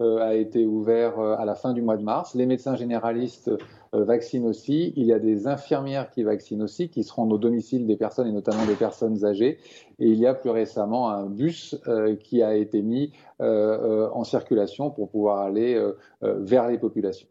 [0.00, 2.34] a été ouvert euh, à la fin du mois de mars.
[2.34, 4.92] Les médecins généralistes euh, vaccinent aussi.
[4.96, 8.28] Il y a des infirmières qui vaccinent aussi, qui se rendent au domicile des personnes
[8.28, 9.58] et notamment des personnes âgées.
[9.98, 11.76] Et il y a plus récemment un bus
[12.20, 15.82] qui a été mis en circulation pour pouvoir aller
[16.20, 17.28] vers les populations.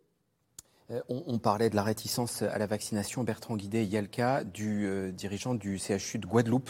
[1.09, 3.23] On, parlait de la réticence à la vaccination.
[3.23, 6.69] Bertrand Guidé, il y a le cas du dirigeant du CHU de Guadeloupe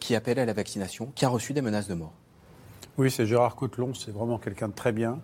[0.00, 2.14] qui appelle à la vaccination, qui a reçu des menaces de mort.
[2.98, 5.18] Oui, c'est Gérard Cotelon, c'est vraiment quelqu'un de très bien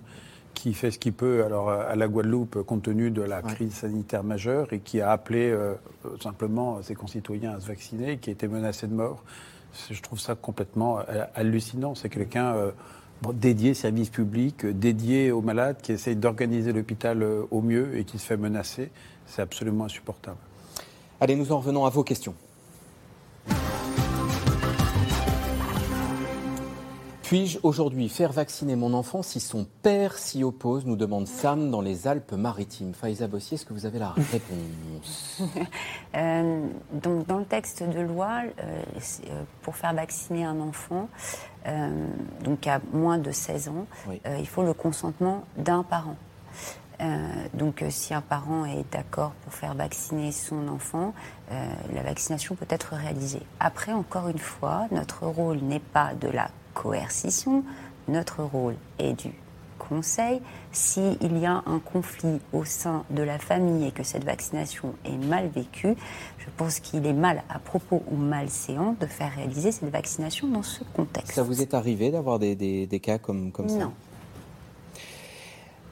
[0.53, 4.23] qui fait ce qu'il peut alors à la Guadeloupe compte tenu de la crise sanitaire
[4.23, 5.75] majeure et qui a appelé euh,
[6.21, 9.25] simplement ses concitoyens à se vacciner, qui a été menacé de mort.
[9.91, 11.95] Je trouve ça complètement euh, hallucinant.
[11.95, 12.73] C'est quelqu'un euh,
[13.33, 18.27] dédié service public, dédié aux malades, qui essaye d'organiser l'hôpital au mieux et qui se
[18.27, 18.91] fait menacer.
[19.27, 20.37] C'est absolument insupportable.
[21.21, 22.35] Allez, nous en revenons à vos questions.
[27.33, 31.81] Puis-je aujourd'hui faire vacciner mon enfant si son père s'y oppose nous demande Sam dans
[31.81, 32.93] les Alpes-Maritimes.
[32.93, 35.41] Faïza Bossier, est-ce que vous avez la réponse
[36.15, 38.83] euh, donc, Dans le texte de loi, euh,
[39.31, 41.09] euh, pour faire vacciner un enfant,
[42.45, 43.87] donc à moins de 16 ans,
[44.39, 46.17] il faut le consentement d'un parent.
[47.55, 51.15] donc, si un parent est d'accord pour faire vacciner son enfant,
[51.49, 53.43] la vaccination peut être réalisée.
[53.59, 57.65] Après, encore une fois, notre rôle n'est pas de la coercition.
[58.09, 59.33] Notre rôle est du
[59.79, 60.41] conseil.
[60.71, 65.17] S'il y a un conflit au sein de la famille et que cette vaccination est
[65.17, 65.95] mal vécue,
[66.39, 70.49] je pense qu'il est mal à propos ou mal séant de faire réaliser cette vaccination
[70.49, 71.35] dans ce contexte.
[71.35, 73.79] Ça vous est arrivé d'avoir des, des, cas comme, comme ça?
[73.79, 73.93] Non.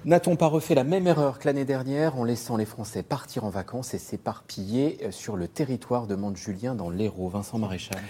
[0.06, 3.50] N'a-t-on pas refait la même erreur que l'année dernière en laissant les Français partir en
[3.50, 6.06] vacances et s'éparpiller sur le territoire?
[6.06, 8.00] de Mante-Julien dans l'Hérault Vincent Maréchal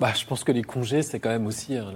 [0.00, 1.92] bah, je pense que les congés, c'est quand même aussi hein,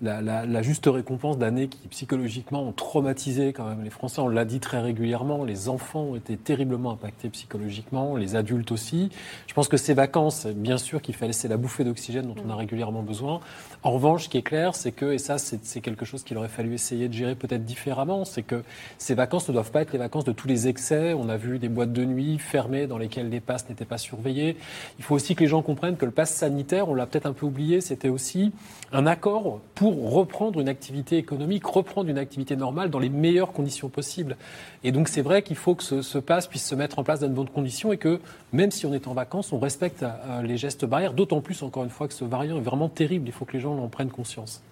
[0.00, 4.22] la, juste récompense d'années qui psychologiquement ont traumatisé quand même les Français.
[4.22, 9.10] On l'a dit très régulièrement, les enfants ont été terriblement impactés psychologiquement, les adultes aussi.
[9.46, 12.48] Je pense que ces vacances, bien sûr qu'il fallait, c'est la bouffée d'oxygène dont on
[12.48, 13.40] a régulièrement besoin.
[13.82, 16.48] En revanche, ce qui est clair, c'est que, et ça c'est quelque chose qu'il aurait
[16.48, 18.62] fallu essayer de gérer peut-être différemment, c'est que
[18.96, 21.12] ces vacances ne doivent pas être les vacances de tous les excès.
[21.12, 24.56] On a vu des boîtes de nuit fermées dans lesquelles les passes n'étaient pas surveillées.
[24.98, 27.32] Il faut aussi que les gens comprennent que le pass sanitaire, on l'a peut-être un
[27.32, 28.52] peu oublié, c'était aussi
[28.92, 33.88] un accord pour reprendre une activité économique, reprendre une activité normale dans les meilleures conditions
[33.88, 34.36] possibles.
[34.84, 37.28] Et donc c'est vrai qu'il faut que ce, passe puisse se mettre en place dans
[37.28, 38.20] de bonnes conditions et que
[38.52, 41.84] même si on est en vacances, on respecte euh, les gestes barrières, d'autant plus encore
[41.84, 44.10] une fois que ce variant est vraiment terrible, il faut que les gens en prennent
[44.10, 44.62] conscience.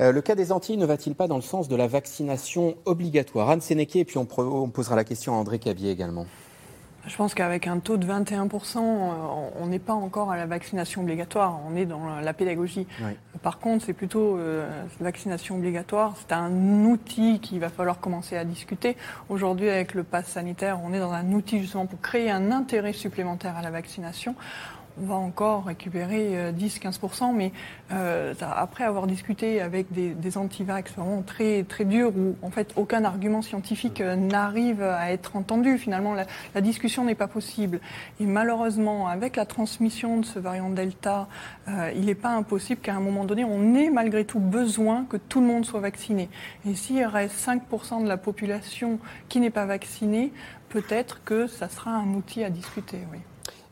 [0.00, 3.50] Euh, le cas des Antilles ne va-t-il pas dans le sens de la vaccination obligatoire?
[3.50, 6.26] Anne Sénéqué, et puis on, on posera la question à André Cabier également.
[7.06, 11.58] Je pense qu'avec un taux de 21%, on n'est pas encore à la vaccination obligatoire,
[11.68, 12.86] on est dans la pédagogie.
[13.42, 14.68] Par contre, c'est plutôt euh,
[15.00, 18.96] vaccination obligatoire, c'est un outil qu'il va falloir commencer à discuter.
[19.28, 22.92] Aujourd'hui, avec le pass sanitaire, on est dans un outil justement pour créer un intérêt
[22.92, 24.36] supplémentaire à la vaccination
[24.81, 27.52] on va encore récupérer 10-15%, euh, mais
[27.92, 32.72] euh, après avoir discuté avec des, des anti-vax vraiment très, très durs, où en fait
[32.76, 37.80] aucun argument scientifique euh, n'arrive à être entendu, finalement la, discussion n'est pas possible.
[38.20, 41.26] Et malheureusement, avec la transmission de ce variant Delta,
[41.96, 45.40] il n'est pas impossible qu'à un moment donné, on ait malgré tout besoin que tout
[45.40, 46.28] le monde soit vacciné.
[46.68, 50.32] Et s'il reste 5% de la population qui n'est pas vaccinée,
[50.68, 53.18] peut-être que ça sera un outil à discuter, oui.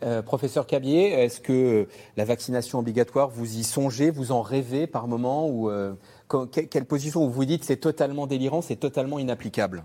[0.03, 1.86] Euh, professeur Cabier, est-ce que
[2.16, 5.92] la vaccination obligatoire, vous y songez, vous en rêvez par moment ou euh,
[6.51, 9.84] quelle position vous vous dites c'est totalement délirant, c'est totalement inapplicable?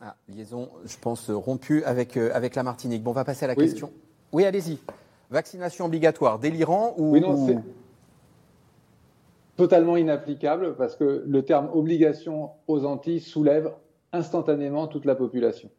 [0.00, 3.02] Ah, liaison, je pense, rompue avec, euh, avec la Martinique.
[3.02, 3.90] Bon, on va passer à la question.
[4.30, 4.78] Oui, allez-y.
[5.30, 7.14] Vaccination obligatoire, délirant ou.
[7.14, 7.58] Oui, non, c'est
[9.56, 13.72] totalement inapplicable parce que le terme obligation aux Antilles soulève
[14.12, 15.70] instantanément toute la population.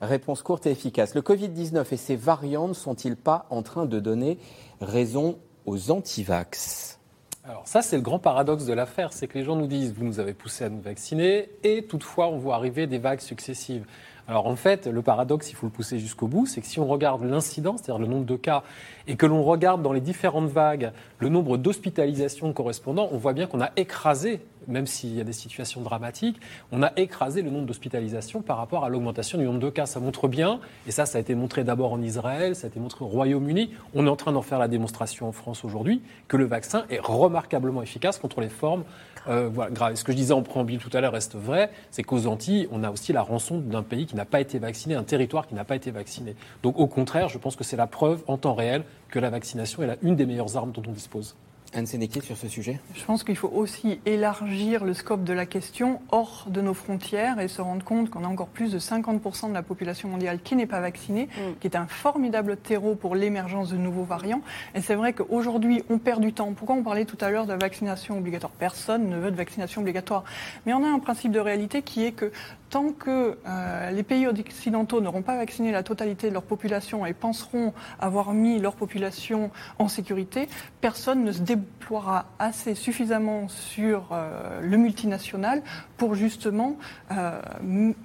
[0.00, 1.14] Réponse courte et efficace.
[1.14, 4.38] Le Covid-19 et ses variantes sont-ils pas en train de donner
[4.80, 6.98] raison aux antivax?
[7.46, 10.04] Alors ça, c'est le grand paradoxe de l'affaire, c'est que les gens nous disent, vous
[10.04, 13.84] nous avez poussé à nous vacciner, et toutefois, on voit arriver des vagues successives.
[14.26, 16.86] Alors en fait, le paradoxe, il faut le pousser jusqu'au bout, c'est que si on
[16.86, 18.62] regarde l'incidence, c'est-à-dire le nombre de cas,
[19.06, 23.46] et que l'on regarde dans les différentes vagues le nombre d'hospitalisations correspondant, on voit bien
[23.46, 26.40] qu'on a écrasé, même s'il y a des situations dramatiques,
[26.72, 29.86] on a écrasé le nombre d'hospitalisations par rapport à l'augmentation du nombre de cas.
[29.86, 32.80] Ça montre bien, et ça, ça a été montré d'abord en Israël, ça a été
[32.80, 36.36] montré au Royaume-Uni, on est en train d'en faire la démonstration en France aujourd'hui, que
[36.36, 38.84] le vaccin est remarquablement efficace contre les formes
[39.28, 42.26] euh, voilà, Ce que je disais en préambule tout à l'heure reste vrai, c'est qu'aux
[42.26, 45.46] Antilles, on a aussi la rançon d'un pays qui n'a pas été vacciné, un territoire
[45.46, 46.36] qui n'a pas été vacciné.
[46.62, 48.84] Donc au contraire, je pense que c'est la preuve en temps réel
[49.14, 51.36] que la vaccination est une des meilleures armes dont on dispose.
[51.74, 52.78] Anne Sénéquier sur ce sujet?
[52.94, 57.40] Je pense qu'il faut aussi élargir le scope de la question hors de nos frontières
[57.40, 60.54] et se rendre compte qu'on a encore plus de 50% de la population mondiale qui
[60.54, 61.58] n'est pas vaccinée, mm.
[61.60, 64.42] qui est un formidable terreau pour l'émergence de nouveaux variants.
[64.74, 66.52] Et c'est vrai qu'aujourd'hui, on perd du temps.
[66.52, 68.52] Pourquoi on parlait tout à l'heure de la vaccination obligatoire?
[68.52, 70.24] Personne ne veut de vaccination obligatoire.
[70.66, 72.30] Mais on a un principe de réalité qui est que
[72.70, 77.12] tant que euh, les pays occidentaux n'auront pas vacciné la totalité de leur population et
[77.12, 80.48] penseront avoir mis leur population en sécurité,
[80.80, 85.62] personne ne se débrouille déploiera assez suffisamment sur euh, le multinational
[85.96, 86.76] pour justement
[87.12, 87.40] euh,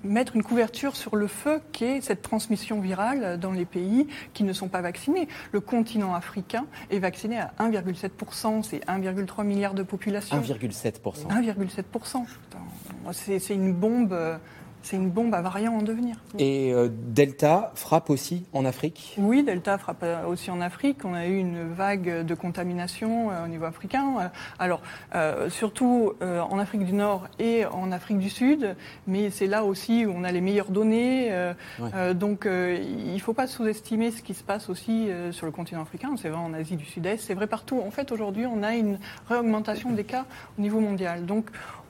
[0.04, 4.54] mettre une couverture sur le feu qu'est cette transmission virale dans les pays qui ne
[4.54, 5.28] sont pas vaccinés.
[5.52, 10.40] Le continent africain est vacciné à 1,7%, c'est 1,3 milliard de population.
[10.40, 11.28] 1,7%.
[11.30, 12.26] 1,7%.
[13.12, 14.38] C'est une bombe euh,
[14.82, 16.16] c'est une bombe à variants en devenir.
[16.38, 19.16] Et euh, Delta frappe aussi en Afrique?
[19.18, 21.04] Oui, Delta frappe euh, aussi en Afrique.
[21.06, 24.32] On a eu une vague de contamination euh, au niveau africain.
[24.58, 24.82] alors,
[25.50, 28.76] surtout en Afrique du Nord et en Afrique du Sud,
[29.08, 31.32] mais c'est là aussi où on a les meilleures données.
[32.14, 36.12] donc, il ne faut pas sous-estimer ce qui se passe aussi sur le continent africain.
[36.18, 37.82] C'est vrai en Asie du Sud-Est, c'est vrai partout.
[37.86, 40.26] En fait, aujourd'hui, on a une réaugmentation des cas
[40.58, 41.26] au niveau mondial.
[41.26, 41.50] Donc,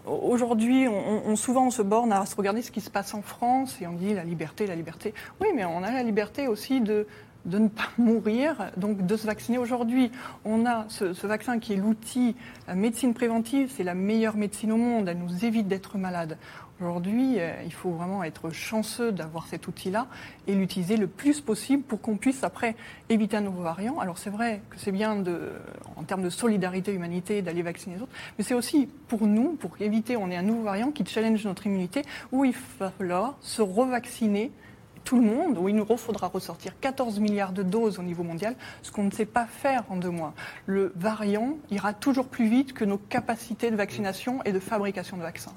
[0.10, 3.78] Aujourd'hui, on, souvent on se borne à se regarder ce qui se passe en France
[3.82, 5.14] et on dit la liberté, la liberté.
[5.40, 7.06] Oui, mais on a la liberté aussi de,
[7.46, 9.58] ne pas mourir, donc de se vacciner.
[9.58, 10.12] Aujourd'hui,
[10.46, 12.36] on a ce, ce, vaccin qui est l'outil,
[12.68, 16.38] la médecine préventive, c'est la meilleure médecine au monde, elle nous évite d'être malades.
[16.82, 20.08] Aujourd'hui, euh, il faut vraiment être chanceux d'avoir cet outil-là
[20.48, 22.76] et l'utiliser le plus possible pour qu'on puisse après
[23.10, 24.00] éviter un nouveau variant.
[24.00, 25.52] Alors c'est vrai que c'est bien de,
[25.98, 29.72] en termes de solidarité, humanité, d'aller vacciner les autres, mais c'est aussi pour nous, pour
[29.82, 33.62] éviter on ait un nouveau variant qui challenge notre immunité, où il va falloir se
[33.62, 34.52] revacciner
[35.04, 38.56] tout le monde, où il nous faudra ressortir 14 milliards de doses au niveau mondial,
[38.84, 40.34] ce qu'on ne sait pas faire en deux mois.
[40.66, 45.22] Le variant ira toujours plus vite que nos capacités de vaccination et de fabrication de
[45.22, 45.52] vaccins.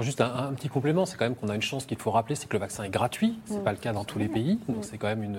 [0.00, 2.48] juste un, petit complément, c'est quand même qu'on a une chance qu'il faut rappeler, c'est
[2.48, 3.64] que le vaccin est gratuit, c'est n'est mm.
[3.64, 5.38] pas le cas dans tous les pays, donc c'est quand même une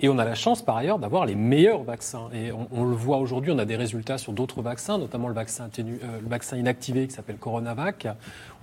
[0.00, 3.18] et on a la chance par ailleurs d'avoir les meilleurs vaccins et on, le voit
[3.18, 7.06] aujourd'hui, on a des résultats sur d'autres vaccins, notamment le vaccin, euh, le vaccin inactivé
[7.06, 8.06] qui s'appelle Coronavac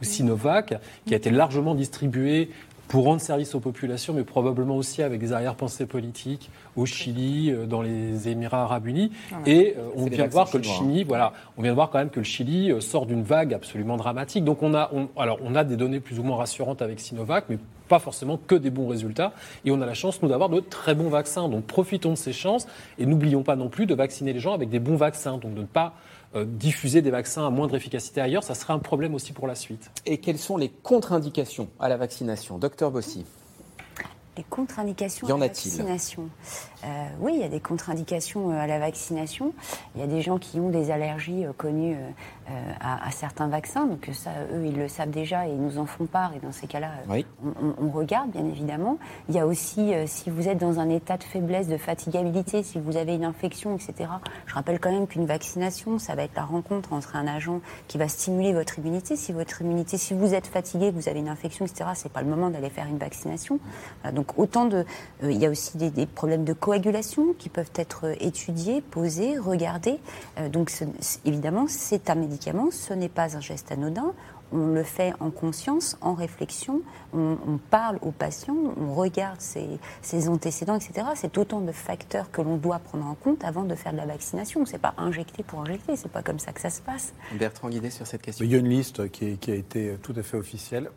[0.01, 0.73] ou Sinovac,
[1.05, 2.49] qui a été largement distribué
[2.92, 7.66] pour rendre service aux populations, mais probablement aussi avec des arrière-pensées politiques au Chili, euh,
[7.66, 9.12] dans les Émirats arabes unis.
[9.32, 11.89] Ah Et euh, on vient de voir que le Chili, voilà, on vient de voir
[11.89, 14.44] quand même que le Chili euh, sort d'une vague absolument dramatique.
[14.44, 17.60] Donc on a, alors on a des données plus ou moins rassurantes avec Sinovac, mais
[17.88, 19.32] pas forcément que des bons résultats.
[19.64, 21.48] Et on a la chance, nous, d'avoir de très bons vaccins.
[21.48, 22.68] Donc profitons de ces chances
[23.00, 25.38] et n'oublions pas non plus de vacciner les gens avec des bons vaccins.
[25.38, 25.94] Donc de ne pas
[26.36, 29.91] diffuser des vaccins à moindre efficacité ailleurs, ça serait un problème aussi pour la suite.
[30.05, 32.57] Et quelles sont les contre-indications à la vaccination?
[32.57, 33.25] Docteur Bossy
[34.38, 36.29] les contre-indications à la vaccination.
[36.84, 36.88] Euh,
[37.19, 39.53] oui, il y a des contre-indications euh, à la vaccination.
[39.95, 43.86] Il y a des gens qui ont des allergies connues euh, à, certains vaccins.
[43.86, 46.34] Donc ça, eux, ils le savent déjà et ils nous en font part.
[46.36, 46.89] Et dans ces cas-là,
[47.79, 48.97] on, regarde, bien évidemment.
[49.29, 52.79] Il y a aussi, si vous êtes dans un état de faiblesse, de fatigabilité, si
[52.79, 54.09] vous avez une infection, etc.
[54.45, 57.97] Je rappelle quand même qu'une vaccination, ça va être la rencontre entre un agent qui
[57.97, 59.15] va stimuler votre immunité.
[59.15, 62.21] Si votre immunité, si vous êtes fatigué, que vous avez une infection, etc., c'est pas
[62.21, 63.59] le moment d'aller faire une vaccination.
[64.13, 64.86] donc autant de,
[65.23, 69.99] il y a aussi des, problèmes de coagulation qui peuvent être étudiés, posés, regardés.
[70.53, 70.72] donc
[71.26, 74.13] évidemment, c'est un médicament ce n'est pas un geste anodin.
[74.53, 76.82] On le fait en conscience, en réflexion,
[77.13, 81.07] on, parle aux patients, on regarde ses, antécédents, etc.
[81.15, 84.05] C'est autant de facteurs que l'on doit prendre en compte avant de faire de la
[84.05, 84.65] vaccination.
[84.65, 87.13] C'est pas injecter pour injecter, c'est pas comme ça que ça se passe.
[87.39, 88.43] Bertrand Guidé sur cette question.
[88.45, 90.89] Il y a une liste qui, qui a été tout à fait officielle.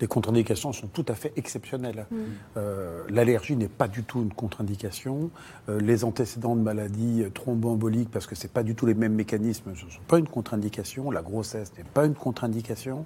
[0.00, 2.06] Les contre-indications sont tout à fait exceptionnelles.
[2.10, 2.16] Mm.
[2.56, 5.30] Euh, l'allergie n'est pas du tout une contre-indication.
[5.68, 9.14] Euh, les antécédents de maladies thromboemboliques, parce que ce n'est pas du tout les mêmes
[9.14, 11.10] mécanismes, ne sont pas une contre-indication.
[11.10, 13.04] La grossesse n'est pas une contre-indication.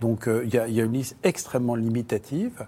[0.00, 2.66] Donc euh, il y, a une liste extrêmement limitative.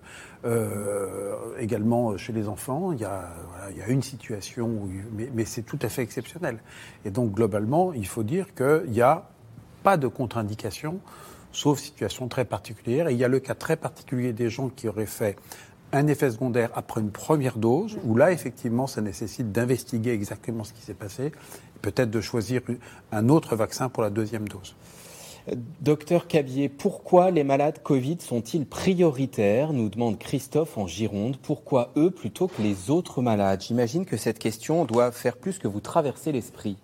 [1.58, 5.88] également chez les enfants, il y, a une situation, où, mais, mais c'est tout à
[5.88, 6.58] fait exceptionnel.
[7.04, 9.28] Et donc globalement, il faut dire qu'il n'y a
[9.82, 11.00] pas de contre-indication
[11.54, 13.08] sauf situation très particulière.
[13.08, 15.36] Et il y a le cas très particulier des gens qui auraient fait
[15.92, 20.72] un effet secondaire après une première dose, où là, effectivement, ça nécessite d'investiguer exactement ce
[20.72, 21.32] qui s'est passé,
[21.82, 22.62] peut-être de choisir
[23.12, 24.74] un autre vaccin pour la deuxième dose.
[25.82, 29.74] Docteur Cabier, pourquoi les malades Covid sont-ils prioritaires?
[29.74, 31.36] Nous demande Christophe en Gironde.
[31.36, 33.60] Pourquoi eux plutôt que les autres malades?
[33.60, 36.78] J'imagine que cette question doit faire plus que vous traverser l'esprit.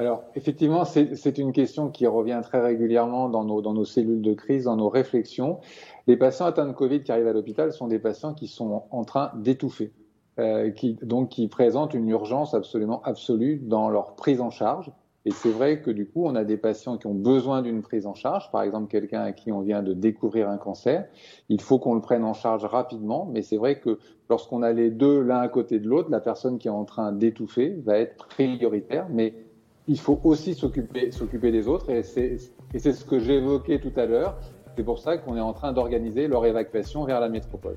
[0.00, 4.32] Alors, effectivement, c'est une question qui revient très régulièrement dans nos, dans nos cellules de
[4.32, 5.58] crise, dans nos réflexions.
[6.06, 9.04] Les patients atteints de Covid qui arrivent à l'hôpital sont des patients qui sont en
[9.04, 9.92] train d'étouffer,
[10.38, 10.70] euh,
[11.02, 14.90] donc qui présentent une urgence absolument absolue dans leur prise en charge.
[15.26, 18.06] Et c'est vrai que du coup, on a des patients qui ont besoin d'une prise
[18.06, 21.08] en charge, par exemple quelqu'un à qui on vient de découvrir un cancer.
[21.50, 23.98] Il faut qu'on le prenne en charge rapidement, mais c'est vrai que
[24.30, 27.12] lorsqu'on a les deux l'un à côté de l'autre, la personne qui est en train
[27.12, 29.34] d'étouffer va être prioritaire, mais
[29.90, 31.90] il faut aussi s'occuper, s'occuper des autres.
[31.90, 32.38] Et c'est,
[32.78, 34.38] ce que j'évoquais tout à l'heure.
[34.76, 37.76] C'est pour ça qu'on est en train d'organiser leur évacuation vers la métropole.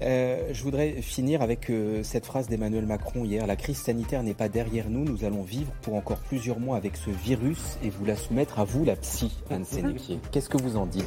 [0.00, 3.46] Euh, je voudrais finir avec euh, cette phrase d'Emmanuel Macron hier.
[3.46, 5.04] La crise sanitaire n'est pas derrière nous.
[5.04, 8.64] Nous allons vivre pour encore plusieurs mois avec ce virus et vous la soumettre à
[8.64, 10.20] vous, la psy, Anne Sénéquier.
[10.32, 11.04] Qu'est-ce que vous en dites?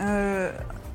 [0.00, 0.50] Euh,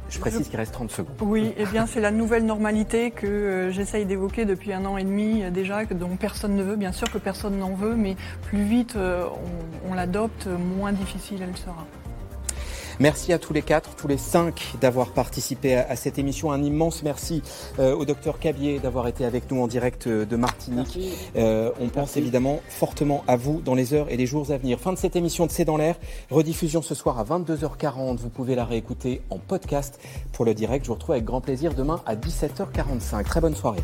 [0.09, 1.15] je précise qu'il reste 30 secondes.
[1.21, 5.03] Oui, eh bien c'est la nouvelle normalité que euh, j'essaye d'évoquer depuis un an et
[5.03, 6.75] demi euh, déjà, dont personne ne veut.
[6.75, 9.25] Bien sûr que personne n'en veut, mais plus vite euh,
[9.89, 11.85] on l'adopte, moins difficile elle sera.
[12.99, 16.51] Merci à tous les quatre, tous les cinq d'avoir participé à, cette émission.
[16.51, 17.41] Un immense merci
[17.79, 20.99] euh, au docteur Cabier d'avoir été avec nous en direct euh, de Martinique.
[21.37, 24.81] Euh, on pense évidemment fortement à vous dans les heures et les jours à venir.
[24.81, 25.95] Fin de cette émission de C'est dans l'air.
[26.29, 28.17] Rediffusion ce soir à 22h40.
[28.17, 29.97] Vous pouvez la réécouter en podcast
[30.33, 30.83] pour le direct.
[30.83, 33.23] Je vous retrouve avec grand plaisir demain à 17h45.
[33.23, 33.83] Très bonne soirée.